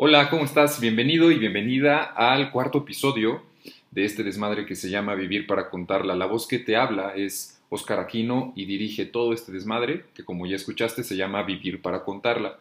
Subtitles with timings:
[0.00, 0.80] Hola, ¿cómo estás?
[0.80, 3.42] Bienvenido y bienvenida al cuarto episodio
[3.90, 6.14] de este desmadre que se llama Vivir para contarla.
[6.14, 10.46] La voz que te habla es Oscar Aquino y dirige todo este desmadre que como
[10.46, 12.58] ya escuchaste se llama Vivir para contarla.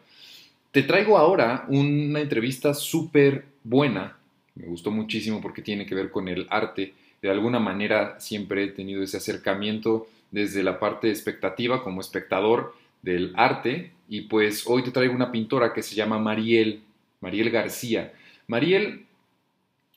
[0.72, 4.18] Te traigo ahora una entrevista súper buena,
[4.56, 6.96] me gustó muchísimo porque tiene que ver con el arte.
[7.22, 12.74] De alguna manera siempre he tenido ese acercamiento desde la parte expectativa como espectador
[13.04, 16.82] del arte y pues hoy te traigo una pintora que se llama Mariel
[17.28, 18.14] Mariel García.
[18.48, 19.06] Mariel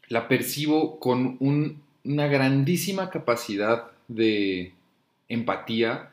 [0.09, 4.73] la percibo con una grandísima capacidad de
[5.29, 6.11] empatía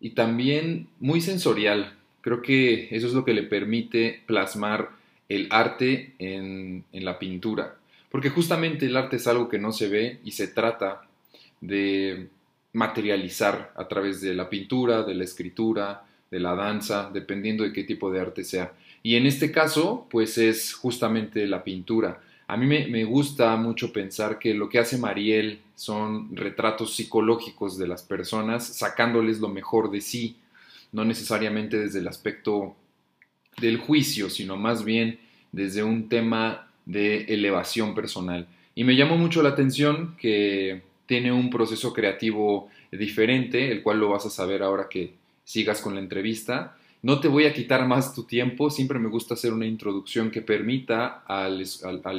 [0.00, 1.92] y también muy sensorial.
[2.22, 4.88] Creo que eso es lo que le permite plasmar
[5.28, 7.76] el arte en, en la pintura.
[8.10, 11.02] Porque justamente el arte es algo que no se ve y se trata
[11.60, 12.28] de
[12.72, 17.84] materializar a través de la pintura, de la escritura, de la danza, dependiendo de qué
[17.84, 18.72] tipo de arte sea.
[19.06, 22.22] Y en este caso, pues es justamente la pintura.
[22.48, 27.86] A mí me, gusta mucho pensar que lo que hace Mariel son retratos psicológicos de
[27.86, 30.36] las personas, sacándoles lo mejor de sí,
[30.90, 32.76] no necesariamente desde el aspecto
[33.58, 35.20] del juicio, sino más bien
[35.52, 38.46] desde un tema de elevación personal.
[38.74, 44.08] Y me llamó mucho la atención que tiene un proceso creativo diferente, el cual lo
[44.08, 45.12] vas a saber ahora que
[45.44, 49.34] sigas con la entrevista, no te voy a quitar más tu tiempo, siempre me gusta
[49.34, 51.60] hacer una introducción que permita al,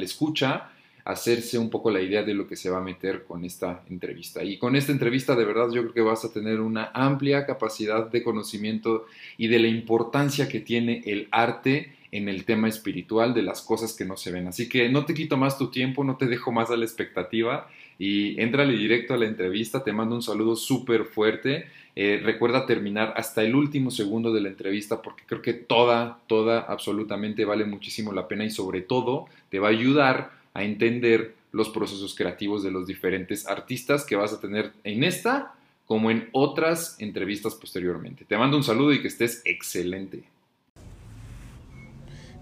[0.00, 0.70] escucha
[1.04, 4.44] hacerse un poco la idea de lo que se va a meter con esta entrevista.
[4.44, 8.08] Y con esta entrevista de verdad yo creo que vas a tener una amplia capacidad
[8.08, 9.06] de conocimiento
[9.36, 13.92] y de la importancia que tiene el arte en el tema espiritual de las cosas
[13.92, 14.46] que no se ven.
[14.46, 17.68] Así que no te quito más tu tiempo, no te dejo más a la expectativa
[17.98, 19.84] y entrale directo a la entrevista.
[19.84, 21.66] Te mando un saludo súper fuerte
[21.98, 26.60] eh, recuerda terminar hasta el último segundo de la entrevista porque creo que toda, toda,
[26.60, 31.70] absolutamente vale muchísimo la pena y sobre todo te va a ayudar a entender los
[31.70, 35.54] procesos creativos de los diferentes artistas que vas a tener en esta
[35.86, 38.26] como en otras entrevistas posteriormente.
[38.26, 40.24] Te mando un saludo y que estés excelente.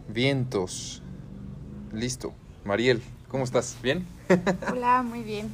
[0.09, 1.00] Vientos.
[1.93, 2.34] Listo.
[2.64, 3.00] Mariel,
[3.34, 3.76] ¿Cómo estás?
[3.82, 4.06] ¿Bien?
[4.70, 5.52] Hola, muy bien.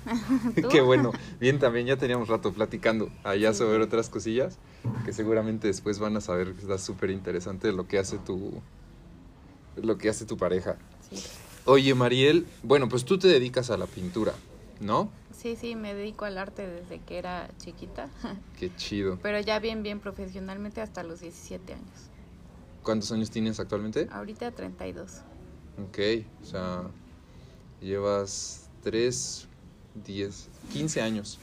[0.70, 1.12] Qué bueno.
[1.40, 4.58] Bien, también ya teníamos rato platicando allá sobre otras cosillas
[5.06, 8.60] que seguramente después van a saber que está súper interesante lo que hace tu
[9.76, 10.76] lo que hace tu pareja.
[11.08, 11.16] Sí.
[11.64, 14.34] Oye, Mariel, bueno, pues tú te dedicas a la pintura,
[14.80, 15.10] ¿no?
[15.34, 18.10] Sí, sí, me dedico al arte desde que era chiquita.
[18.58, 19.18] Qué chido.
[19.22, 22.10] Pero ya bien, bien profesionalmente hasta los 17 años.
[22.82, 24.06] ¿Cuántos años tienes actualmente?
[24.12, 25.22] Ahorita 32.
[25.78, 25.98] Ok,
[26.42, 26.90] o sea,
[27.80, 29.46] Llevas 3,
[30.06, 31.38] 10, 15 años.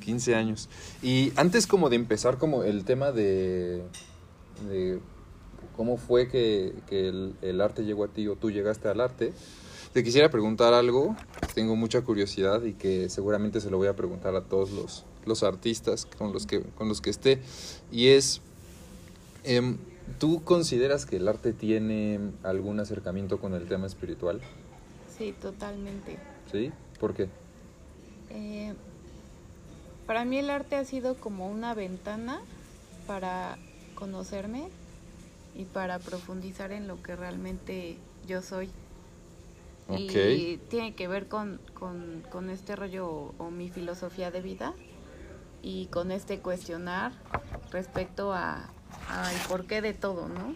[0.00, 0.68] 15 años.
[1.02, 3.82] Y antes como de empezar como el tema de,
[4.68, 5.00] de
[5.78, 9.32] cómo fue que, el, arte llegó a ti o tú llegaste al arte,
[9.92, 11.16] te quisiera preguntar algo,
[11.54, 15.44] tengo mucha curiosidad y que seguramente se lo voy a preguntar a todos los, los
[15.44, 17.40] artistas con los, que, con los que esté,
[17.92, 18.40] y es,
[19.44, 19.78] em,
[20.18, 24.40] ¿tú consideras que el arte tiene algún acercamiento con el tema espiritual?
[25.18, 26.16] Sí, totalmente.
[26.50, 26.72] ¿Sí?
[27.00, 27.28] ¿Por qué?
[28.30, 28.72] Eh,
[30.06, 32.40] para mí el arte ha sido como una ventana
[33.06, 33.58] para
[33.94, 34.68] conocerme
[35.56, 38.70] y para profundizar en lo que realmente yo soy.
[39.90, 41.60] Y tiene que ver con,
[42.50, 44.74] este rollo o, mi filosofía de vida
[45.62, 47.12] y con este cuestionar
[47.70, 48.68] respecto a,
[49.32, 50.54] el porqué de todo, ¿no?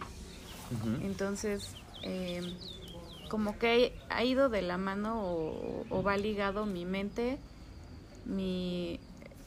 [1.03, 2.41] Entonces, eh,
[3.33, 5.23] como que ha ido de la mano
[5.89, 7.39] o, va ligado mi mente,
[8.25, 8.99] mi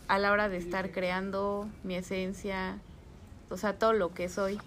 [0.09, 2.81] a la hora de estar creando mi esencia,
[3.49, 4.59] o sea, todo lo que soy.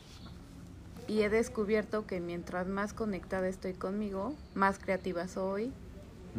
[1.09, 5.73] Y he descubierto que mientras más conectada estoy conmigo, más creativa soy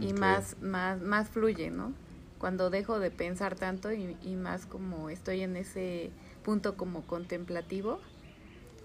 [0.01, 1.93] y más, más, más fluye, ¿no?
[2.39, 6.13] Cuando dejo de pensar tanto y, más como estoy en ese
[6.43, 8.01] punto como contemplativo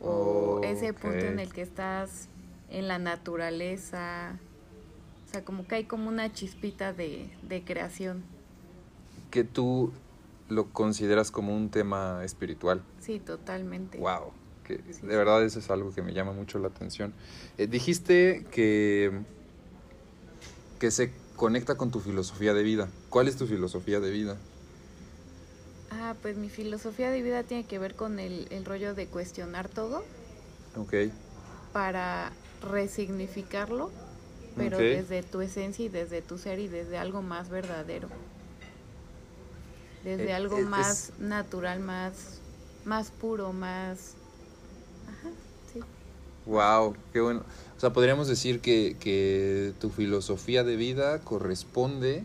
[0.01, 2.27] o ese punto en el que estás
[2.69, 4.39] en la naturaleza.
[5.27, 7.29] O sea, como que hay como una chispita de,
[7.65, 8.23] creación.
[9.31, 9.91] Que tú
[10.49, 12.83] lo consideras como un tema espiritual.
[12.99, 13.97] Sí, totalmente.
[13.97, 14.31] Wow.
[14.63, 17.13] Que de verdad eso es algo que me llama mucho la atención.
[17.57, 19.11] Eh, dijiste que,
[20.79, 22.89] que se conecta con tu filosofía de vida.
[23.09, 24.37] ¿Cuál es tu filosofía de vida?
[25.91, 29.69] Ah, pues mi filosofía de vida tiene que ver con el, el rollo de cuestionar
[29.69, 30.03] todo.
[30.77, 30.93] Ok.
[31.73, 32.31] Para
[32.65, 33.91] resignificarlo,
[34.55, 38.09] pero desde tu esencia y desde tu ser y desde algo más verdadero.
[40.03, 42.39] Desde eh, algo más natural, más,
[42.85, 44.13] más puro, más...
[45.07, 45.29] Ajá,
[45.73, 45.79] sí.
[46.45, 47.43] Wow, qué bueno.
[47.75, 52.23] O sea, podríamos decir que, que tu filosofía de vida corresponde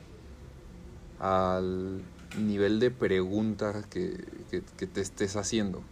[1.18, 2.02] al
[2.38, 5.82] nivel de pregunta que, que, te estés haciendo.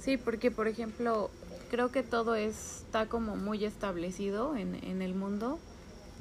[0.00, 1.30] Sí, porque por ejemplo,
[1.72, 5.58] creo que todo está como muy establecido en, en el mundo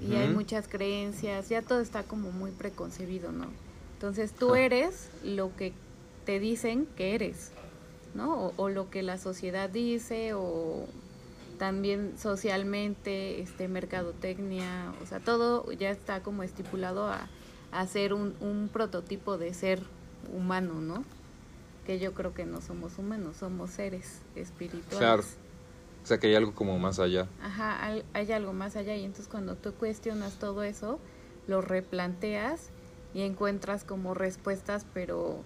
[0.01, 3.48] y hay muchas creencias, ya todo está como muy preconcebido, ¿no?
[3.95, 5.74] Entonces tú eres lo que
[6.25, 7.51] te dicen que eres,
[8.15, 8.53] ¿no?
[8.56, 10.86] O, lo que la sociedad dice o
[11.59, 17.27] también socialmente, este, mercadotecnia, o sea, todo ya está como estipulado a,
[17.74, 19.83] a ser un, un prototipo de ser
[20.33, 21.03] humano, ¿no?
[21.85, 24.97] Que yo creo que no somos humanos, somos seres espirituales.
[24.97, 25.23] Claro.
[26.03, 27.27] O sea, que hay algo como más allá.
[27.41, 30.99] Ajá, hay, hay algo más allá y entonces cuando tú cuestionas todo eso,
[31.47, 32.69] lo replanteas
[33.13, 35.43] y encuentras como respuestas, pero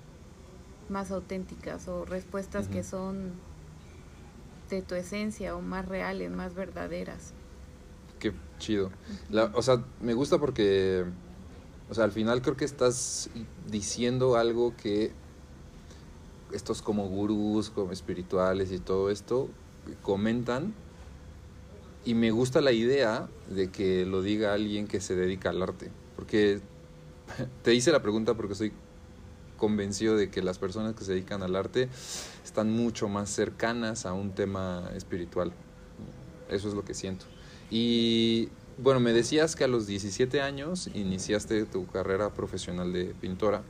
[0.90, 3.34] más auténticas o respuestas que son
[4.70, 7.34] de tu esencia o más reales, más verdaderas.
[8.20, 8.92] Qué chido.
[9.54, 11.06] o sea, me gusta porque,
[11.90, 13.30] o sea, al final creo que estás
[13.68, 15.12] diciendo algo que
[16.56, 19.50] estos como gurús, como espirituales y todo esto
[20.02, 20.74] comentan
[22.06, 25.92] y me gusta la idea de que lo diga alguien que se dedica al arte,
[26.16, 26.62] porque
[27.64, 28.74] te hice la pregunta porque estoy
[29.58, 31.90] convencido de que las personas que se dedican al arte
[32.44, 35.52] están mucho más cercanas a un tema espiritual.
[36.50, 37.26] Eso es lo que siento.
[37.72, 43.64] Y bueno, me decías que a los 17 años iniciaste tu carrera profesional de pintora,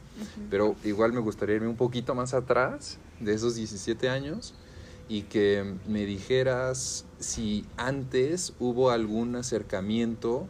[0.49, 4.55] pero igual me gustaría irme un poquito más atrás de esos 17 años
[5.07, 10.47] y que me dijeras si antes hubo algún acercamiento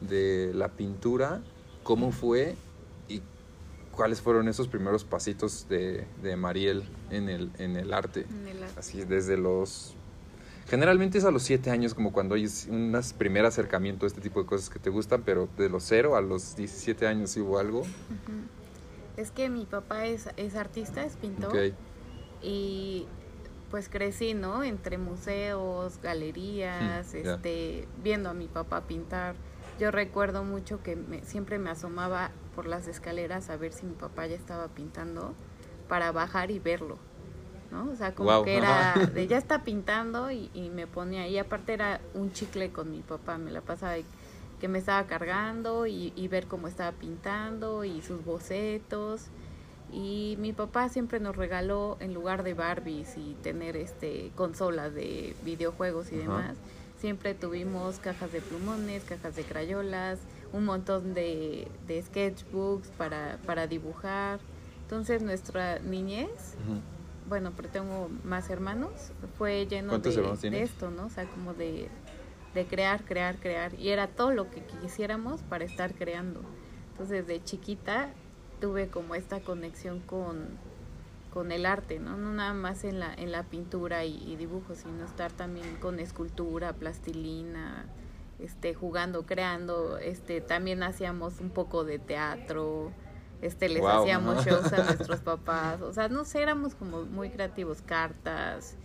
[0.00, 1.42] de la pintura,
[1.82, 2.56] cómo fue
[3.08, 3.20] y
[3.92, 8.24] cuáles fueron esos primeros pasitos de, de Mariel en el, en el arte.
[8.76, 9.94] Así, desde los...
[10.68, 14.40] Generalmente es a los siete años como cuando hay un primer acercamiento a este tipo
[14.40, 17.84] de cosas que te gustan, pero de los cero a los 17 años hubo algo.
[19.16, 21.56] Es que mi papá es, es artista, es pintor.
[22.42, 23.06] Y
[23.70, 24.62] pues crecí, ¿no?
[24.62, 29.36] Entre museos, galerías, hmm, este, viendo a mi papá pintar.
[29.78, 34.26] Yo recuerdo mucho que siempre me asomaba por las escaleras a ver si mi papá
[34.26, 35.34] ya estaba pintando
[35.88, 36.98] para bajar y verlo,
[37.70, 37.90] ¿no?
[37.90, 42.00] O sea, como que era de ya está pintando y, me ponía, y aparte era
[42.14, 43.94] un chicle con mi papá, me la pasaba
[44.60, 49.26] que me estaba cargando y, y ver cómo estaba pintando y sus bocetos.
[49.90, 55.34] Y mi papá siempre nos regaló en lugar de Barbies y tener este consolas de
[55.44, 56.56] videojuegos y demás
[56.98, 60.18] siempre tuvimos cajas de plumones cajas de crayolas
[60.52, 64.40] un montón de, de sketchbooks para, para dibujar.
[64.82, 66.56] Entonces nuestra niñez
[67.28, 70.10] bueno pero tengo más hermanos fue lleno de,
[70.50, 71.88] de, esto no o sea como de,
[72.54, 73.74] de crear crear crear.
[73.78, 76.40] Y era todo lo que quisiéramos para estar creando.
[76.92, 78.10] Entonces de chiquita
[78.60, 80.48] tuve como esta conexión con,
[81.32, 82.16] con el arte, ¿no?
[82.16, 86.72] No nada más en la, en la pintura y, dibujo, sino estar también con escultura,
[86.72, 87.86] plastilina,
[88.38, 92.92] este, jugando, creando, este, también hacíamos un poco de teatro,
[93.42, 97.82] este, les hacíamos shows a nuestros papás, o sea, no sé, éramos como muy creativos,
[97.82, 98.76] cartas,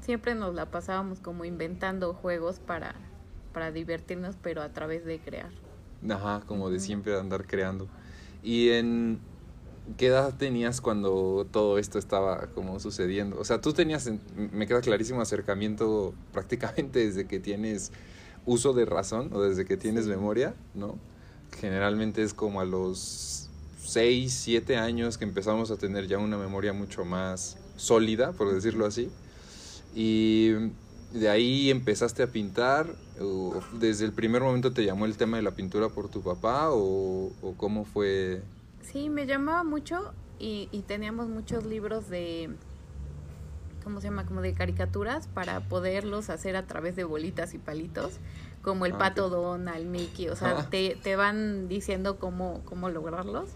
[0.00, 2.94] siempre nos la pasábamos como inventando juegos para,
[3.52, 5.50] para divertirnos, pero a través de crear.
[6.08, 7.88] Ajá, como de siempre andar creando.
[8.42, 9.18] ¿Y en
[9.96, 13.38] qué edad tenías cuando todo esto estaba como sucediendo?
[13.38, 17.92] O sea, tú tenías, me queda clarísimo, acercamiento prácticamente desde que tienes
[18.46, 20.96] uso de razón o desde que tienes memoria, ¿no?
[21.60, 23.47] Generalmente es como a los
[23.88, 28.84] 6, 7 años que empezamos a tener ya una memoria mucho más sólida, por decirlo
[28.84, 29.10] así.
[29.94, 30.50] Y
[31.14, 32.86] de ahí empezaste a pintar,
[33.18, 36.68] o desde el primer momento te llamó el tema de la pintura por tu papá
[36.70, 38.42] o, cómo fue?
[38.82, 42.50] Sí, me llamaba mucho y, y, teníamos muchos libros de,
[43.82, 44.26] ¿cómo se llama?
[44.26, 48.18] Como de caricaturas para poderlos hacer a través de bolitas y palitos,
[48.60, 53.48] como el ah, pato Donald, Mickey, o sea, te, te van diciendo cómo, cómo lograrlos.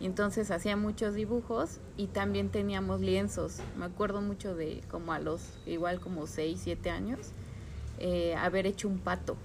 [0.00, 3.58] Y entonces hacía muchos dibujos y también teníamos lienzos.
[3.78, 7.18] Me acuerdo mucho de como a los, igual como 6, 7 años,
[7.98, 9.36] eh, haber hecho un pato.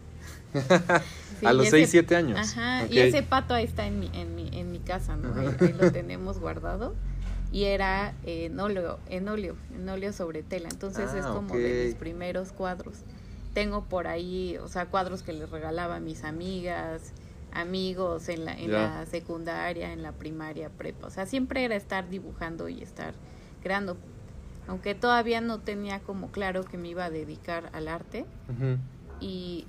[1.44, 2.40] a los 6, 7 años.
[2.40, 5.34] Ajá, y ese pato ahí está en mi, en mi, en mi casa, ¿no?
[5.38, 6.96] Ahí, lo tenemos guardado.
[7.52, 10.70] Y era en óleo, en óleo, en óleo sobre tela.
[10.72, 13.00] Entonces es ah, como de mis primeros cuadros.
[13.54, 17.14] Tengo por ahí, o sea, cuadros que les regalaba a mis amigas,
[17.56, 21.08] amigos en la, en la secundaria, en la primaria, prepa.
[21.08, 23.14] O sea, siempre era estar dibujando y estar
[23.64, 23.98] creando.
[24.68, 28.26] aunque todavía no tenía como claro que me iba a dedicar al arte.
[29.20, 29.66] Y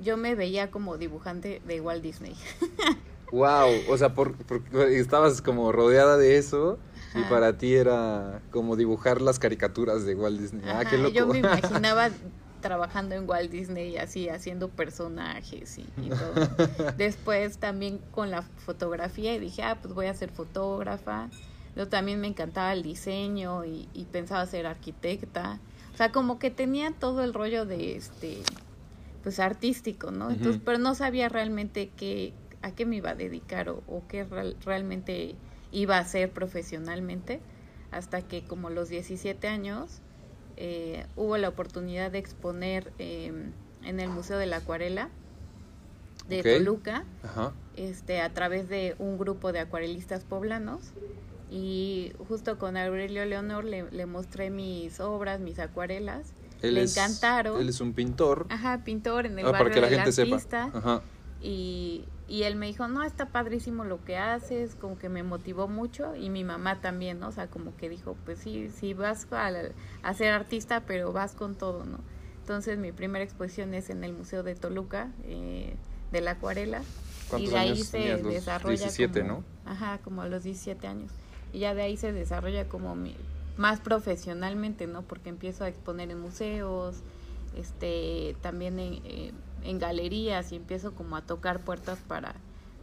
[0.00, 2.36] yo me veía como dibujante de Walt Disney.
[3.32, 4.34] wow, o sea, por,
[4.90, 6.78] estabas como rodeada de eso
[7.14, 10.62] y para ti era como dibujar las caricaturas de Walt Disney.
[10.68, 11.14] ah, qué loco.
[11.14, 12.10] Yo me imaginaba
[12.64, 16.92] trabajando en Walt Disney así haciendo personajes y, y todo.
[16.96, 21.28] Después también con la fotografía y dije, ah, pues voy a ser fotógrafa.
[21.76, 25.60] Yo también me encantaba el diseño y, pensaba ser arquitecta.
[25.92, 28.38] O sea, como que tenía todo el rollo de este,
[29.22, 30.30] pues artístico, ¿no?
[30.30, 34.24] Entonces, pero no sabía realmente qué, a qué me iba a dedicar o, qué
[34.64, 35.34] realmente
[35.70, 37.42] iba a hacer profesionalmente.
[37.90, 40.00] Hasta que como los 17 años
[40.56, 45.10] eh, hubo la oportunidad de exponer em, en el Museo de la Acuarela
[46.28, 47.04] de Toluca,
[47.76, 50.92] este a través de un grupo de acuarelistas poblanos
[51.50, 56.32] y justo con Aurelio Leonor le, mostré mis obras, mis acuarelas.
[56.62, 57.60] le encantaron.
[57.60, 58.46] Él es un pintor.
[58.48, 60.70] Ajá, pintor en el ah, barrio para que la gente sepa.
[60.72, 61.02] Ajá.
[61.46, 65.68] Y, y él me dijo, no, está padrísimo lo que haces, como que me motivó
[65.68, 67.28] mucho y mi mamá también, ¿no?
[67.28, 69.50] O sea, como que dijo, pues sí, sí vas a,
[70.02, 71.98] a ser artista, pero vas con todo, ¿no?
[72.40, 75.76] Entonces mi primera exposición es en el Museo de Toluca, eh,
[76.12, 76.82] de la acuarela.
[77.38, 78.76] Y de ahí se desarrolla.
[78.76, 79.44] 17, ¿no?
[79.66, 81.10] Ajá, como a los 17 años
[81.54, 82.96] y ya de ahí se desarrolla como
[83.56, 85.02] más profesionalmente, ¿no?
[85.02, 86.96] Porque empiezo a exponer en museos,
[87.56, 89.32] este, también en, eh,
[89.64, 92.34] en galerías y empiezo como a tocar puertas para,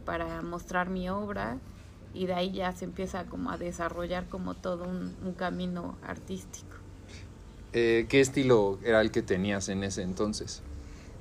[0.04, 1.58] para mostrar mi obra
[2.14, 6.76] y de ahí ya se empieza como a desarrollar como todo un, camino artístico.
[7.72, 10.62] Eh, ¿Qué estilo era el que tenías en ese entonces?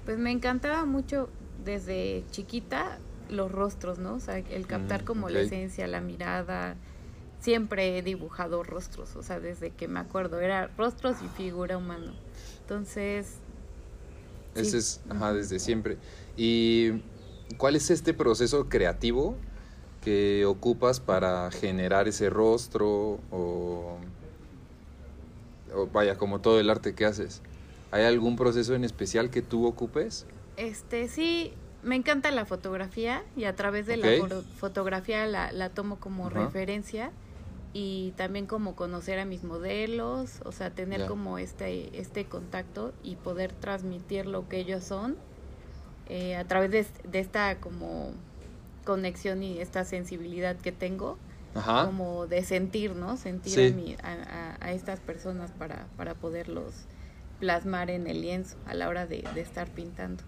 [0.05, 1.29] Pues me encantaba mucho
[1.63, 4.15] desde chiquita los rostros, ¿no?
[4.15, 6.75] O sea, el captar mm, como la esencia, la mirada,
[7.39, 12.13] siempre he dibujado rostros, o sea, desde que me acuerdo, era rostros y figura humana.
[12.61, 13.37] Entonces...
[14.55, 15.97] Ese es, ajá, desde siempre.
[16.35, 17.01] ¿Y
[17.57, 19.35] cuál es este proceso creativo
[20.01, 23.97] que ocupas para generar ese rostro o,
[25.73, 27.41] o vaya, como todo el arte que haces?
[27.91, 30.25] ¿Hay algún proceso en especial que tú ocupes?
[30.57, 31.53] Este, sí,
[31.83, 34.07] me encanta la fotografía y a través de la
[34.57, 37.11] fotografía la, la tomo como referencia
[37.73, 43.15] y también como conocer a mis modelos, o sea, tener como este, este contacto y
[43.15, 45.15] poder transmitir lo que ellos son
[46.07, 48.11] eh, a través de, esta como
[48.83, 51.17] conexión y esta sensibilidad que tengo,
[51.85, 53.15] como de sentir, ¿no?
[53.15, 56.73] Sentir a, estas personas para, para poderlos
[57.39, 60.23] plasmar en el lienzo a la hora de, estar pintando.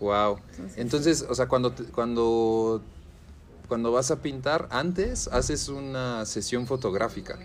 [0.00, 0.38] Wow.
[0.76, 2.82] Entonces, o sea, cuando, cuando
[3.68, 7.38] cuando vas a pintar, antes haces una sesión fotográfica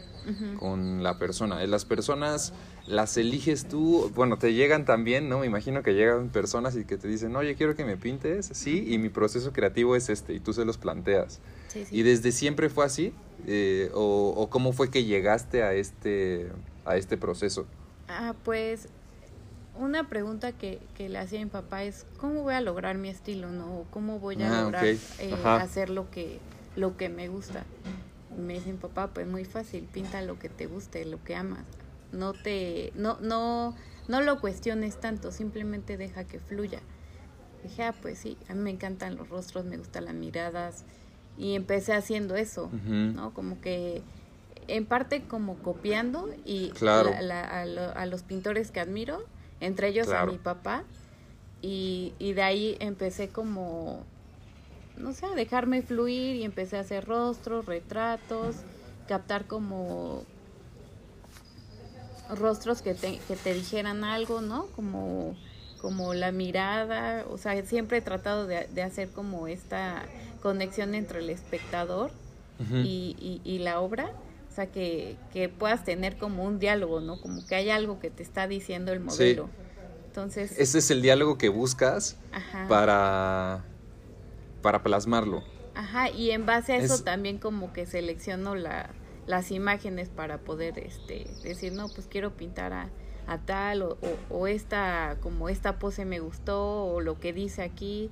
[0.59, 1.65] con la persona.
[1.65, 2.53] Las personas
[2.87, 5.39] las eliges tú, bueno, te llegan también, ¿no?
[5.39, 8.85] Me imagino que llegan personas y que te dicen, oye, quiero que me pintes, sí,
[8.87, 11.39] y mi proceso creativo es este, y tú se los planteas.
[11.91, 13.13] ¿Y desde siempre fue así?
[13.45, 16.49] Eh, o, o, cómo fue que llegaste a este,
[16.85, 17.67] a este proceso?
[18.07, 18.87] Ah, pues
[19.79, 23.09] una pregunta que, que, le hacía a mi papá es cómo voy a lograr mi
[23.09, 23.85] estilo, ¿no?
[23.91, 24.99] ¿Cómo voy a ah, lograr eh,
[25.45, 26.39] hacer lo que,
[26.75, 27.65] lo que me gusta?
[28.37, 31.65] me dice mi papá, pues muy fácil, pinta lo que te guste, lo que amas.
[32.11, 33.75] No te, no, no,
[34.07, 36.79] no lo cuestiones tanto, simplemente deja que fluya.
[37.63, 40.85] Dije, ah, pues sí, a mí me encantan los rostros, me gustan las miradas.
[41.37, 43.33] Y empecé haciendo eso, ¿no?
[43.33, 44.01] Como que
[44.67, 49.23] en parte como copiando y a, a, los pintores que admiro,
[49.59, 50.83] entre ellos a mi papá.
[51.61, 54.03] Y, y de ahí empecé como,
[54.97, 58.57] no sé, a dejarme fluir y empecé a hacer rostros, retratos,
[59.07, 60.23] captar como
[62.29, 64.67] rostros que te, que te dijeran algo, ¿no?
[64.75, 65.35] Como,
[65.81, 70.03] como la mirada, o sea, siempre he tratado de, de hacer como esta
[70.41, 72.11] conexión entre el espectador
[72.83, 74.09] y, y, la obra,
[74.57, 77.21] sea, que, que puedas tener como un diálogo, ¿no?
[77.21, 79.49] Como que hay algo que te está diciendo el modelo.
[80.07, 80.57] Entonces...
[80.57, 82.17] Ese es el diálogo que buscas
[82.67, 83.63] para,
[84.61, 85.43] para plasmarlo.
[85.75, 88.89] Ajá, y en base a eso también como que selecciono la,
[89.27, 92.89] las imágenes para poder este, decir, no, pues quiero pintar a,
[93.27, 93.97] a tal o,
[94.31, 98.09] o, esta, como esta pose me gustó o lo que dice aquí.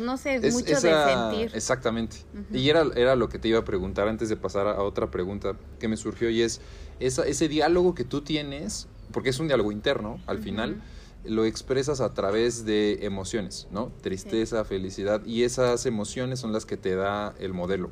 [0.00, 1.50] No sé, es, mucho de sentir.
[1.54, 2.18] Exactamente.
[2.52, 5.56] Y era, era lo que te iba a preguntar antes de pasar a, otra pregunta
[5.78, 6.60] que me surgió y es
[7.00, 10.82] esa, ese diálogo que tú tienes, porque es un diálogo interno al final
[11.24, 13.92] lo expresas a través de emociones, ¿no?
[14.00, 17.90] Tristeza, felicidad, y esas emociones son las que te da el modelo,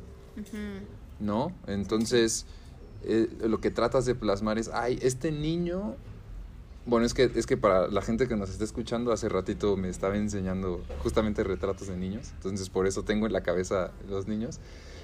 [1.19, 1.51] ¿no?
[1.67, 2.45] Entonces,
[3.03, 5.95] eh, lo que tratas de plasmar es, ay, este niño
[6.87, 9.89] bueno, es que, es que para la gente que nos está escuchando, hace ratito me
[9.89, 14.59] estaba enseñando justamente retratos de niños, entonces por eso tengo en la cabeza los niños.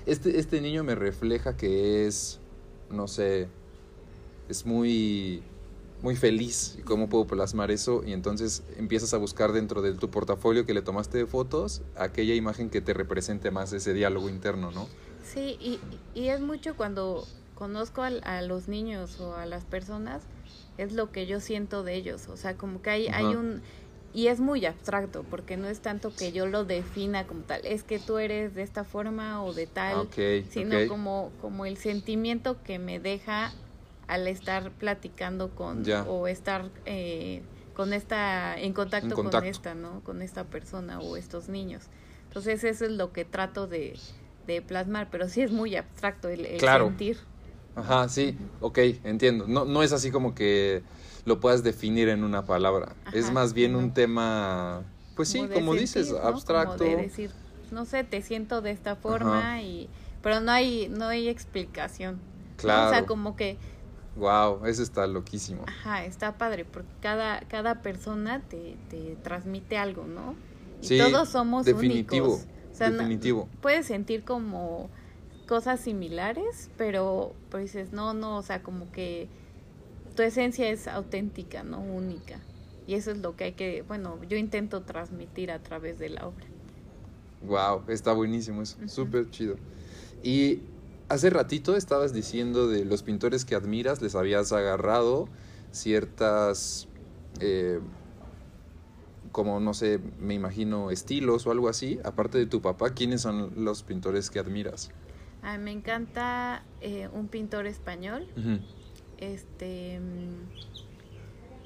[0.05, 2.39] Este, este niño me refleja que es,
[2.89, 3.49] no sé,
[4.47, 5.43] es muy,
[6.01, 6.77] muy feliz.
[6.85, 8.01] ¿Cómo puedo plasmar eso?
[8.05, 12.33] Y entonces empiezas a buscar dentro de tu portafolio que le tomaste de fotos aquella
[12.33, 14.87] imagen que te represente más ese diálogo interno, ¿no?
[15.25, 15.79] Sí, y,
[16.13, 17.25] y es mucho cuando
[17.55, 20.23] conozco a, a los niños o a las personas
[20.77, 23.61] es lo que yo siento de ellos, o sea, como que hay, hay un...
[24.15, 27.83] Y es muy abstracto, porque no es tanto que yo lo defina como tal, es
[27.83, 29.95] que tú eres de esta forma o de tal,
[30.51, 33.51] sino Como, como el sentimiento que me deja
[34.07, 37.41] al estar platicando con o estar eh,
[37.73, 40.01] con esta en contacto, con esta, ¿no?
[40.03, 41.85] Con esta persona o estos niños.
[42.27, 43.97] Entonces eso es lo que trato de,
[44.45, 47.17] de plasmar, pero sí es muy abstracto el, el sentir.
[47.75, 49.47] Ajá, sí, ok, entiendo.
[49.47, 50.83] No, no es así como que
[51.25, 52.95] lo puedas definir en una palabra.
[53.13, 54.83] es más bien un tema,
[55.15, 56.77] pues sí, como dices, abstracto.
[56.77, 57.31] Como de decir,
[57.71, 59.89] no sé, te siento de esta forma y
[60.21, 62.19] pero no hay no hay explicación.
[62.57, 62.87] Claro.
[62.87, 63.57] O sea, como que
[64.15, 65.63] Wow, eso está loquísimo.
[65.67, 70.35] Ajá, está padre porque cada cada persona te, te transmite algo, ¿no?
[70.81, 72.45] Y sí, todos somos definitivo, únicos.
[72.77, 73.49] definitivo.
[73.61, 74.89] puedes sentir como
[75.53, 79.29] cosas similares, pero pues dices, no, no, o sea, como que
[80.15, 81.79] tu esencia es auténtica, ¿no?
[81.79, 82.39] Única.
[82.87, 86.25] Y eso es lo que hay que, bueno, yo intento transmitir a través de la
[86.25, 86.47] obra.
[87.43, 89.57] Wow, está buenísimo eso, súper chido.
[90.23, 90.61] Y
[91.07, 95.29] hace ratito estabas diciendo de los pintores que admiras, les habías agarrado
[95.69, 96.87] ciertas,
[97.41, 97.79] eh,
[99.31, 101.99] como no sé, me imagino, estilos o algo así.
[102.03, 104.89] Aparte de tu papá, ¿quiénes son los pintores que admiras?
[105.43, 108.27] A mí me encanta eh, un pintor español.
[109.17, 109.99] Este.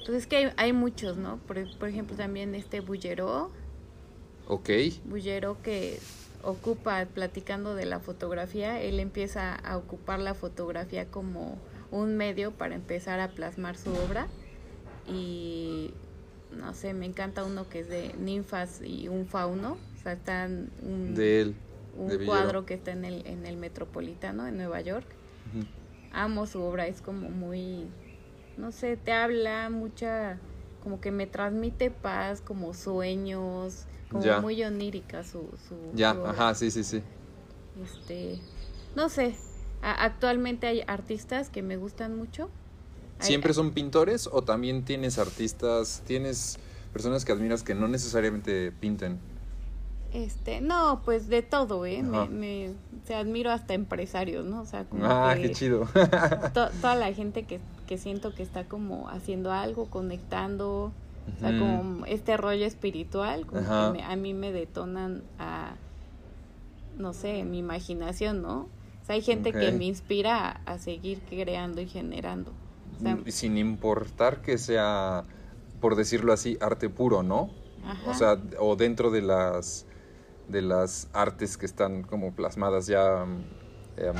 [0.05, 1.37] Pues es que hay, muchos, ¿no?
[1.37, 3.51] Por, ejemplo, también este Bullero.
[4.47, 4.69] Ok.
[5.05, 5.99] Bullero que
[6.43, 11.57] ocupa, platicando de la fotografía, él empieza a ocupar la fotografía como
[11.91, 14.27] un medio para empezar a plasmar su obra.
[15.07, 15.91] Y
[16.57, 19.77] no sé, me encanta uno que es de ninfas y un fauno.
[19.99, 20.69] O sea, están.
[21.13, 21.55] de él
[21.97, 25.07] un cuadro que está en el, en el Metropolitano, en Nueva York.
[26.11, 27.87] Amo su obra, es como muy,
[28.57, 30.39] no sé, te habla mucha,
[30.81, 36.71] como que me transmite paz, como sueños, como muy onírica su, su Ya, ajá, sí,
[36.71, 37.03] sí, sí.
[37.83, 38.39] Este,
[38.95, 39.35] no sé,
[39.81, 42.49] actualmente hay artistas que me gustan mucho.
[43.19, 46.57] ¿Siempre son pintores o también tienes artistas, tienes
[46.93, 49.19] personas que admiras que no necesariamente pinten?
[50.13, 52.01] Este, no, pues de todo, ¿eh?
[52.01, 52.73] Me, me,
[53.05, 54.61] se admiro hasta empresarios, ¿no?
[54.61, 55.87] O sea, como ah, qué chido.
[56.53, 60.91] toda la gente que, que siento que está como haciendo algo, conectando,
[61.35, 65.75] o sea, como este rollo espiritual, como que a mí me detonan a,
[66.97, 68.67] no sé, mi imaginación, ¿no?
[69.01, 72.51] O sea, hay gente que me inspira a, seguir creando y generando.
[73.27, 75.23] Sin importar que sea,
[75.81, 77.49] por decirlo así, arte puro, ¿no?
[78.07, 79.85] O sea, o dentro de las
[80.47, 83.25] de las artes que están como plasmadas ya
[83.97, 84.15] em,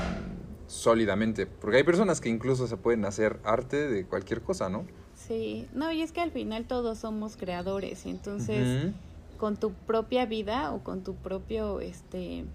[0.68, 1.46] sólidamente.
[1.48, 4.86] Porque hay personas que incluso se pueden hacer arte de cualquier cosa, ¿no?
[5.16, 8.94] Sí, no, y es que al final todos somos creadores, entonces
[9.38, 12.46] con tu propia vida o con tu propio, este,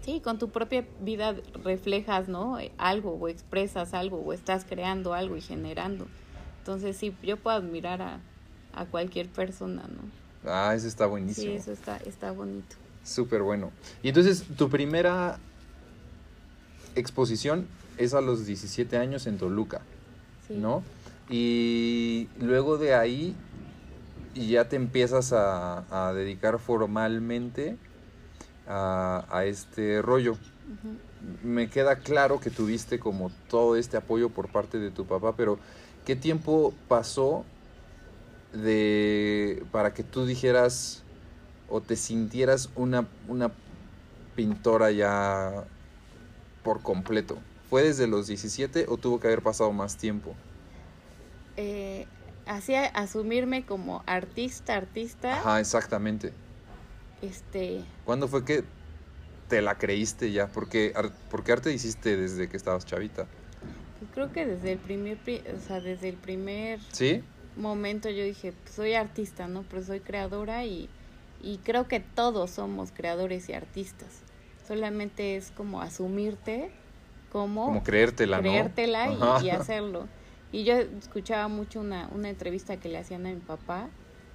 [0.00, 2.58] sí, con tu propia vida reflejas, ¿no?
[2.78, 6.06] Algo o expresas algo o estás creando algo y generando.
[6.58, 8.20] Entonces sí, yo puedo admirar a,
[8.72, 10.23] a cualquier persona, ¿no?
[10.46, 11.52] Ah, eso está buenísimo.
[11.52, 12.76] Sí, eso está, está bonito.
[13.04, 13.70] Súper bueno.
[14.02, 15.38] Y entonces, tu primera
[16.94, 17.66] exposición
[17.98, 19.80] es a los 17 años en Toluca,
[20.48, 20.82] ¿no?
[21.28, 23.34] Y luego de ahí
[24.34, 27.76] ya te empiezas a, dedicar formalmente
[28.66, 30.36] a, este rollo.
[31.42, 35.58] Me queda claro que tuviste como todo este apoyo por parte de tu papá, pero
[36.04, 37.44] ¿qué tiempo pasó
[38.54, 41.02] de para que tú dijeras
[41.68, 43.52] o te sintieras una, una
[44.34, 45.64] pintora ya
[46.62, 47.38] por completo?
[47.68, 50.34] ¿Fue desde los 17 o tuvo que haber pasado más tiempo?
[51.56, 52.06] Eh,
[52.46, 55.40] hacía asumirme como artista, artista.
[55.40, 56.32] Ajá, exactamente.
[57.22, 57.84] Este.
[58.04, 58.64] ¿Cuándo fue que
[59.48, 60.48] te la creíste ya?
[60.48, 60.94] Porque,
[61.30, 63.26] porque arte hiciste desde que estabas chavita.
[63.98, 65.18] Pues creo que desde el primer,
[65.56, 66.80] o sea, desde el primer.
[66.92, 67.22] ¿Sí?
[67.56, 69.64] Momento yo dije, pues soy artista, ¿no?
[69.68, 70.88] Pero soy creadora y,
[71.42, 74.22] y creo que todos somos creadores y artistas.
[74.66, 76.70] Solamente es como asumirte
[77.34, 79.40] como creértela, creértela ¿no?
[79.42, 80.06] y, y, hacerlo.
[80.52, 83.88] Y yo escuchaba mucho una, una entrevista que le hacían a mi papá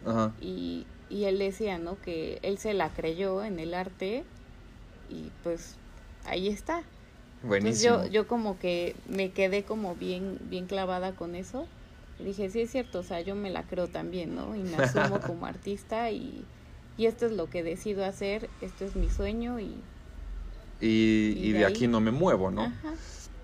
[0.05, 0.33] Ajá.
[0.41, 1.97] y, y él decía, ¿no?
[2.01, 4.25] Que él se la creyó en el arte
[5.09, 5.77] y pues
[6.25, 6.83] ahí está.
[7.41, 7.95] Buenísimo.
[7.95, 11.67] Entonces yo, yo como que me quedé como bien, bien clavada con eso.
[12.19, 14.55] Dije, sí es cierto, o sea, yo me la creo también, ¿no?
[14.55, 16.45] Y me asumo como artista y,
[16.97, 19.75] y esto es lo que decido hacer, esto es mi sueño y...
[20.81, 22.63] Y, y y de aquí no me muevo, ¿no?
[22.63, 22.93] Ajá.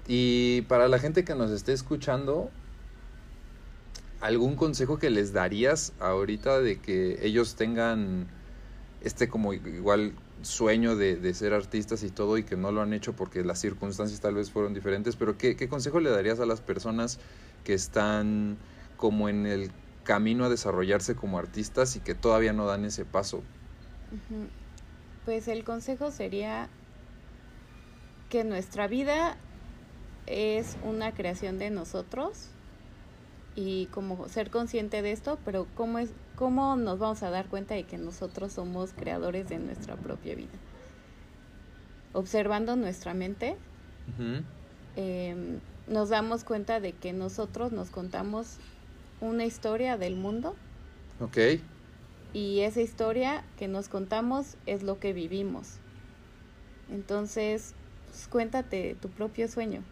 [0.08, 2.50] Y para la gente que nos esté escuchando,
[4.22, 8.28] ¿algún consejo que les darías ahorita de que ellos tengan
[9.02, 12.94] este como igual sueño de, de ser artistas y todo y que no lo han
[12.94, 15.16] hecho porque las circunstancias tal vez fueron diferentes?
[15.16, 17.20] Pero ¿qué, qué consejo le darías a las personas
[17.66, 18.58] que están
[18.96, 19.72] como en el
[20.06, 23.44] camino a desarrollarse como artistas y que todavía no dan ese paso?
[25.26, 26.70] Pues el consejo sería
[28.30, 29.36] que nuestra vida
[30.28, 32.50] es una creación de nosotros
[33.56, 37.74] y como ser consciente de esto, pero cómo es cómo nos vamos a dar cuenta
[37.74, 40.54] de que nosotros somos creadores de nuestra propia vida.
[42.14, 43.58] Observando nuestra mente,
[45.88, 48.62] nos damos cuenta de que nosotros nos contamos
[49.22, 50.56] una historia del mundo
[51.20, 51.38] Ok,
[52.34, 55.82] y esa historia que nos contamos es lo que vivimos.
[56.90, 59.84] Entonces, pues, cuéntate tu propio sueño.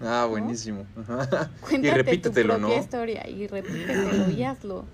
[0.00, 0.86] ah, buenísimo.
[0.96, 1.50] Ajá.
[1.82, 2.80] y Cuéntate repítetelo, tu propia ¿no?
[2.80, 4.88] historia y repítetelo y hazlo.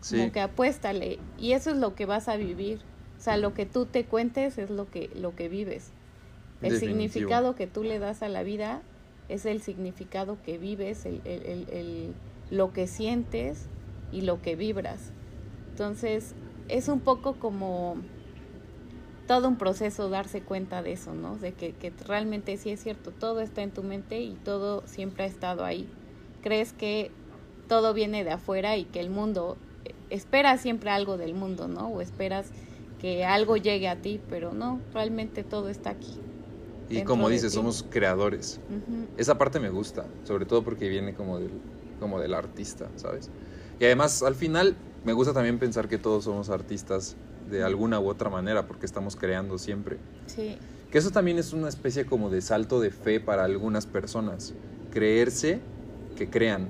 [0.00, 0.18] Sí.
[0.18, 1.24] Como que apuéstale.
[1.38, 2.84] Y eso es lo que vas a vivir.
[3.18, 5.94] O sea, lo que tú te cuentes es lo que, lo que vives.
[6.60, 6.78] El Definitivo.
[6.78, 8.82] significado que tú le das a la vida
[9.28, 12.14] es el significado que vives, el, el- el-
[12.50, 13.68] lo que sientes
[14.12, 15.12] y lo que vibras.
[15.70, 16.34] Entonces,
[16.68, 17.96] es un poco como
[19.26, 21.36] todo un proceso darse cuenta de eso, ¿no?
[21.36, 25.24] De que, que realmente sí es cierto, todo está en tu mente y todo siempre
[25.24, 25.88] ha estado ahí.
[26.42, 27.10] Crees que
[27.68, 29.56] todo viene de afuera y que el mundo,
[29.86, 31.88] eh, esperas siempre algo del mundo, ¿no?
[31.88, 32.50] O esperas
[32.98, 36.12] que algo llegue a ti, pero no, realmente todo está aquí.
[36.88, 38.60] Y como dices, somos creadores.
[38.68, 39.06] Ujú.
[39.16, 41.50] Esa parte me gusta, sobre todo porque viene como del,
[42.00, 43.30] como del artista, ¿sabes?
[43.80, 47.16] Y además, al final, me gusta también pensar que todos somos artistas
[47.50, 49.98] de alguna u otra manera, porque estamos creando siempre.
[50.26, 50.56] Sí,
[50.90, 54.54] Que eso también es una especie como de salto de fe para algunas personas.
[54.92, 55.60] Creerse
[56.16, 56.62] que crean,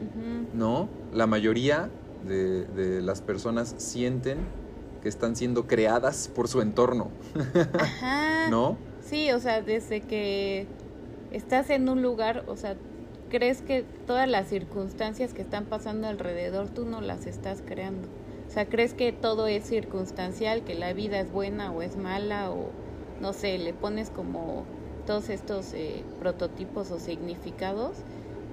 [0.00, 0.56] ujú.
[0.56, 0.88] ¿no?
[1.12, 1.90] La mayoría
[2.26, 4.38] de, de las personas sienten
[5.02, 7.10] que están siendo creadas por su entorno,
[7.78, 8.48] Ajá.
[8.50, 8.76] ¿no?
[9.10, 10.68] Sí, o sea, desde que
[11.32, 12.76] estás en un lugar, o sea,
[13.28, 18.06] crees que todas las circunstancias que están pasando alrededor tú no las estás creando.
[18.06, 22.52] O sea, crees que todo es circunstancial, que la vida es buena o es mala
[22.52, 22.70] o
[23.18, 24.64] no sé, le pones como
[25.04, 27.96] todos estos eh, prototipos o significados,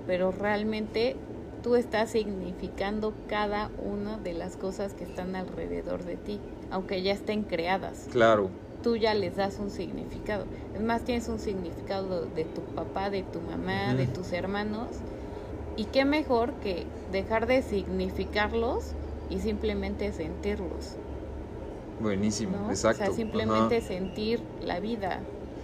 [0.08, 1.18] pero realmente
[1.62, 6.42] tú estás significando cada una de las cosas que están alrededor de ti,
[6.72, 8.50] aunque ya estén creadas Claro.
[8.88, 10.46] Tú ya les das un significado.
[10.74, 14.88] Es más, tienes un significado de tu papá, de tu mamá, de tus hermanos.
[15.76, 18.78] Y qué mejor que dejar de significarlos
[19.30, 20.96] y simplemente sentirlos.
[22.00, 22.70] Buenísimo, ¿no?
[22.70, 23.04] exacto.
[23.04, 23.88] O sea, simplemente Ajá.
[23.88, 25.20] sentir la vida,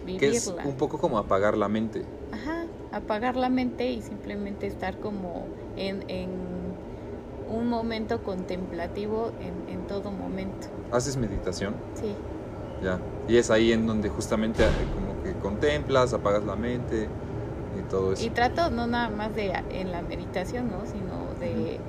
[0.05, 0.67] Que es vivirla.
[0.67, 2.01] un poco como apagar la mente.
[2.31, 6.29] Ajá, apagar la mente y simplemente estar como en, en
[7.49, 10.67] un momento contemplativo en, en todo momento.
[10.91, 11.73] ¿Haces meditación?
[12.01, 12.13] Sí.
[12.83, 13.12] Ya.
[13.27, 17.07] Y es ahí en donde justamente eh, como que contemplas, apagas la mente
[17.79, 18.25] y todo eso.
[18.25, 20.85] Y trato no nada más de en la meditación, ¿no?
[20.85, 21.79] Sino de,